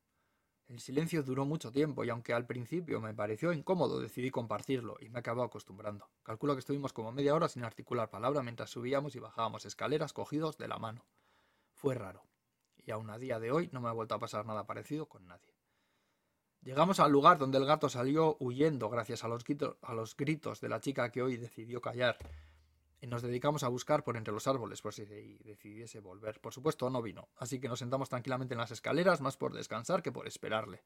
El 0.67 0.79
silencio 0.79 1.22
duró 1.22 1.45
mucho 1.45 1.72
tiempo 1.72 2.03
y 2.03 2.10
aunque 2.10 2.34
al 2.34 2.48
principio 2.48 3.00
me 3.00 3.13
pareció 3.13 3.53
incómodo, 3.53 4.00
decidí 4.00 4.31
compartirlo 4.31 4.98
y 5.00 5.10
me 5.10 5.19
acabó 5.19 5.43
acostumbrando. 5.43 6.10
Calculo 6.24 6.53
que 6.53 6.60
estuvimos 6.60 6.91
como 6.91 7.12
media 7.12 7.36
hora 7.36 7.48
sin 7.48 7.63
articular 7.63 8.10
palabra 8.10 8.41
mientras 8.41 8.72
subíamos 8.72 9.15
y 9.15 9.19
bajábamos 9.19 9.65
escaleras 9.65 10.12
cogidos 10.12 10.57
de 10.57 10.67
la 10.67 10.79
mano. 10.79 11.05
Fue 11.74 11.93
raro, 11.93 12.24
y 12.84 12.91
aún 12.91 13.12
a 13.12 13.19
día 13.19 13.39
de 13.39 13.51
hoy 13.51 13.69
no 13.72 13.79
me 13.79 13.89
ha 13.89 13.93
vuelto 13.93 14.15
a 14.15 14.19
pasar 14.19 14.45
nada 14.45 14.65
parecido 14.65 15.07
con 15.07 15.27
nadie. 15.27 15.53
Llegamos 16.62 17.00
al 17.00 17.12
lugar 17.12 17.38
donde 17.38 17.60
el 17.60 17.65
gato 17.65 17.89
salió 17.89 18.38
huyendo 18.39 18.89
gracias 18.89 19.24
a 19.24 19.27
los, 19.27 19.43
gritos 20.17 20.62
de 20.62 20.69
la 20.69 20.79
chica 20.79 21.12
que 21.12 21.22
hoy 21.22 21.38
decidió 21.38 21.79
callar 21.79 22.17
nos 23.07 23.21
dedicamos 23.21 23.63
a 23.63 23.67
buscar 23.67 24.03
por 24.03 24.17
entre 24.17 24.33
los 24.33 24.47
árboles 24.47 24.81
por 24.81 24.93
si 24.93 25.05
decidiese 25.05 26.00
volver. 26.00 26.39
Por 26.39 26.53
supuesto, 26.53 26.89
no 26.89 27.01
vino, 27.01 27.27
así 27.38 27.59
que 27.59 27.67
nos 27.67 27.79
sentamos 27.79 28.09
tranquilamente 28.09 28.53
en 28.53 28.59
las 28.59 28.71
escaleras, 28.71 29.21
más 29.21 29.38
por 29.38 29.53
descansar 29.53 30.01
que 30.01 30.12
por 30.12 30.27
esperarle. 30.27 30.81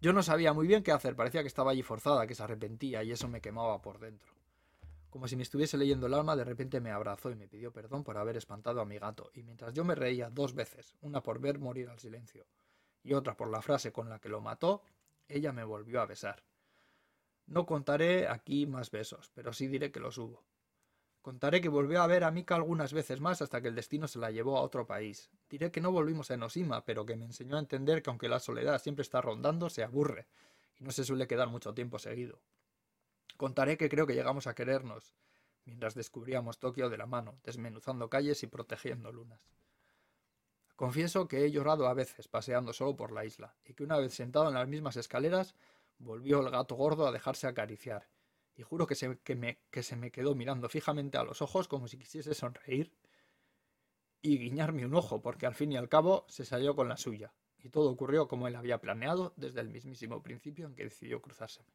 Yo 0.00 0.12
no 0.12 0.22
sabía 0.22 0.52
muy 0.52 0.66
bien 0.66 0.82
qué 0.82 0.92
hacer, 0.92 1.14
parecía 1.14 1.42
que 1.42 1.48
estaba 1.48 1.72
allí 1.72 1.82
forzada, 1.82 2.26
que 2.26 2.34
se 2.34 2.42
arrepentía, 2.42 3.02
y 3.02 3.12
eso 3.12 3.28
me 3.28 3.40
quemaba 3.40 3.82
por 3.82 3.98
dentro. 3.98 4.32
Como 5.10 5.28
si 5.28 5.36
me 5.36 5.42
estuviese 5.42 5.76
leyendo 5.76 6.06
el 6.06 6.14
alma, 6.14 6.36
de 6.36 6.44
repente 6.44 6.80
me 6.80 6.90
abrazó 6.90 7.30
y 7.30 7.34
me 7.34 7.48
pidió 7.48 7.72
perdón 7.72 8.04
por 8.04 8.16
haber 8.16 8.36
espantado 8.36 8.80
a 8.80 8.86
mi 8.86 8.98
gato, 8.98 9.30
y 9.34 9.42
mientras 9.42 9.74
yo 9.74 9.84
me 9.84 9.94
reía 9.94 10.30
dos 10.30 10.54
veces, 10.54 10.94
una 11.02 11.22
por 11.22 11.40
ver 11.40 11.58
morir 11.58 11.90
al 11.90 11.98
silencio, 11.98 12.46
y 13.02 13.12
otra 13.12 13.36
por 13.36 13.50
la 13.50 13.60
frase 13.60 13.92
con 13.92 14.08
la 14.08 14.20
que 14.20 14.28
lo 14.28 14.40
mató, 14.40 14.82
ella 15.28 15.52
me 15.52 15.64
volvió 15.64 16.00
a 16.00 16.06
besar. 16.06 16.42
No 17.46 17.66
contaré 17.66 18.28
aquí 18.28 18.66
más 18.66 18.90
besos, 18.90 19.30
pero 19.34 19.52
sí 19.52 19.66
diré 19.66 19.90
que 19.90 20.00
los 20.00 20.16
hubo. 20.18 20.44
Contaré 21.22 21.60
que 21.60 21.68
volvió 21.68 22.00
a 22.00 22.06
ver 22.06 22.24
a 22.24 22.30
Mika 22.30 22.54
algunas 22.54 22.94
veces 22.94 23.20
más 23.20 23.42
hasta 23.42 23.60
que 23.60 23.68
el 23.68 23.74
destino 23.74 24.08
se 24.08 24.18
la 24.18 24.30
llevó 24.30 24.56
a 24.56 24.62
otro 24.62 24.86
país. 24.86 25.30
Diré 25.50 25.70
que 25.70 25.82
no 25.82 25.92
volvimos 25.92 26.30
a 26.30 26.34
Enosima, 26.34 26.84
pero 26.84 27.04
que 27.04 27.16
me 27.16 27.26
enseñó 27.26 27.56
a 27.56 27.60
entender 27.60 28.02
que 28.02 28.08
aunque 28.08 28.28
la 28.28 28.40
soledad 28.40 28.80
siempre 28.80 29.02
está 29.02 29.20
rondando, 29.20 29.68
se 29.68 29.82
aburre, 29.82 30.26
y 30.78 30.84
no 30.84 30.92
se 30.92 31.04
suele 31.04 31.26
quedar 31.26 31.48
mucho 31.48 31.74
tiempo 31.74 31.98
seguido. 31.98 32.40
Contaré 33.36 33.76
que 33.76 33.90
creo 33.90 34.06
que 34.06 34.14
llegamos 34.14 34.46
a 34.46 34.54
querernos, 34.54 35.14
mientras 35.66 35.94
descubríamos 35.94 36.58
Tokio 36.58 36.88
de 36.88 36.96
la 36.96 37.06
mano, 37.06 37.38
desmenuzando 37.44 38.08
calles 38.08 38.42
y 38.42 38.46
protegiendo 38.46 39.12
lunas. 39.12 39.40
Confieso 40.74 41.28
que 41.28 41.44
he 41.44 41.50
llorado 41.50 41.86
a 41.86 41.92
veces 41.92 42.28
paseando 42.28 42.72
solo 42.72 42.96
por 42.96 43.12
la 43.12 43.26
isla, 43.26 43.54
y 43.66 43.74
que 43.74 43.84
una 43.84 43.98
vez 43.98 44.14
sentado 44.14 44.48
en 44.48 44.54
las 44.54 44.68
mismas 44.68 44.96
escaleras, 44.96 45.54
volvió 45.98 46.40
el 46.40 46.50
gato 46.50 46.76
gordo 46.76 47.06
a 47.06 47.12
dejarse 47.12 47.46
acariciar, 47.46 48.08
y 48.56 48.62
juro 48.62 48.86
que 48.86 48.94
se, 48.94 49.18
que, 49.18 49.34
me, 49.34 49.58
que 49.70 49.82
se 49.82 49.96
me 49.96 50.10
quedó 50.10 50.34
mirando 50.34 50.68
fijamente 50.68 51.18
a 51.18 51.24
los 51.24 51.42
ojos 51.42 51.68
como 51.68 51.88
si 51.88 51.98
quisiese 51.98 52.34
sonreír 52.34 52.92
y 54.22 54.38
guiñarme 54.38 54.84
un 54.84 54.94
ojo, 54.94 55.22
porque 55.22 55.46
al 55.46 55.54
fin 55.54 55.72
y 55.72 55.76
al 55.76 55.88
cabo 55.88 56.26
se 56.28 56.44
salió 56.44 56.76
con 56.76 56.88
la 56.88 56.96
suya, 56.96 57.32
y 57.58 57.70
todo 57.70 57.90
ocurrió 57.90 58.28
como 58.28 58.48
él 58.48 58.56
había 58.56 58.78
planeado 58.78 59.32
desde 59.36 59.60
el 59.60 59.70
mismísimo 59.70 60.22
principio 60.22 60.66
en 60.66 60.74
que 60.74 60.84
decidió 60.84 61.22
cruzárseme. 61.22 61.68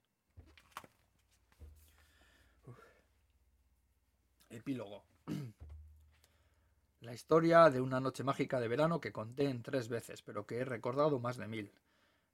Epílogo. 4.50 5.04
La 7.02 7.14
historia 7.14 7.70
de 7.70 7.82
una 7.82 8.00
noche 8.00 8.24
mágica 8.24 8.60
de 8.60 8.68
verano 8.68 9.00
que 9.00 9.12
conté 9.12 9.50
en 9.50 9.62
tres 9.62 9.90
veces, 9.90 10.22
pero 10.22 10.46
que 10.46 10.58
he 10.58 10.66
recordado 10.66 11.20
más 11.20 11.38
de 11.38 11.48
mil. 11.48 11.72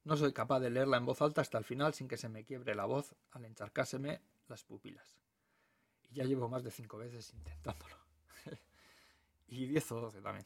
No 0.04 0.18
soy 0.18 0.34
capaz 0.34 0.60
de 0.60 0.70
leerla 0.70 0.98
en 0.98 1.06
voz 1.06 1.22
alta 1.22 1.42
hasta 1.42 1.58
el 1.58 1.64
final 1.64 1.94
sin 1.94 2.08
que 2.08 2.18
se 2.18 2.30
me 2.30 2.44
quiebre 2.44 2.76
la 2.76 2.86
voz 2.86 3.16
al 3.32 3.46
encharcárseme 3.46 4.22
las 4.48 4.64
pupilas. 4.64 5.20
Y 6.10 6.16
ya 6.16 6.24
llevo 6.24 6.50
más 6.50 6.64
de 6.64 6.72
cinco 6.72 6.98
veces 6.98 7.34
intentándolo. 7.34 7.96
y 9.48 9.68
diez 9.68 9.92
o 9.92 10.02
doce 10.02 10.22
también. 10.22 10.46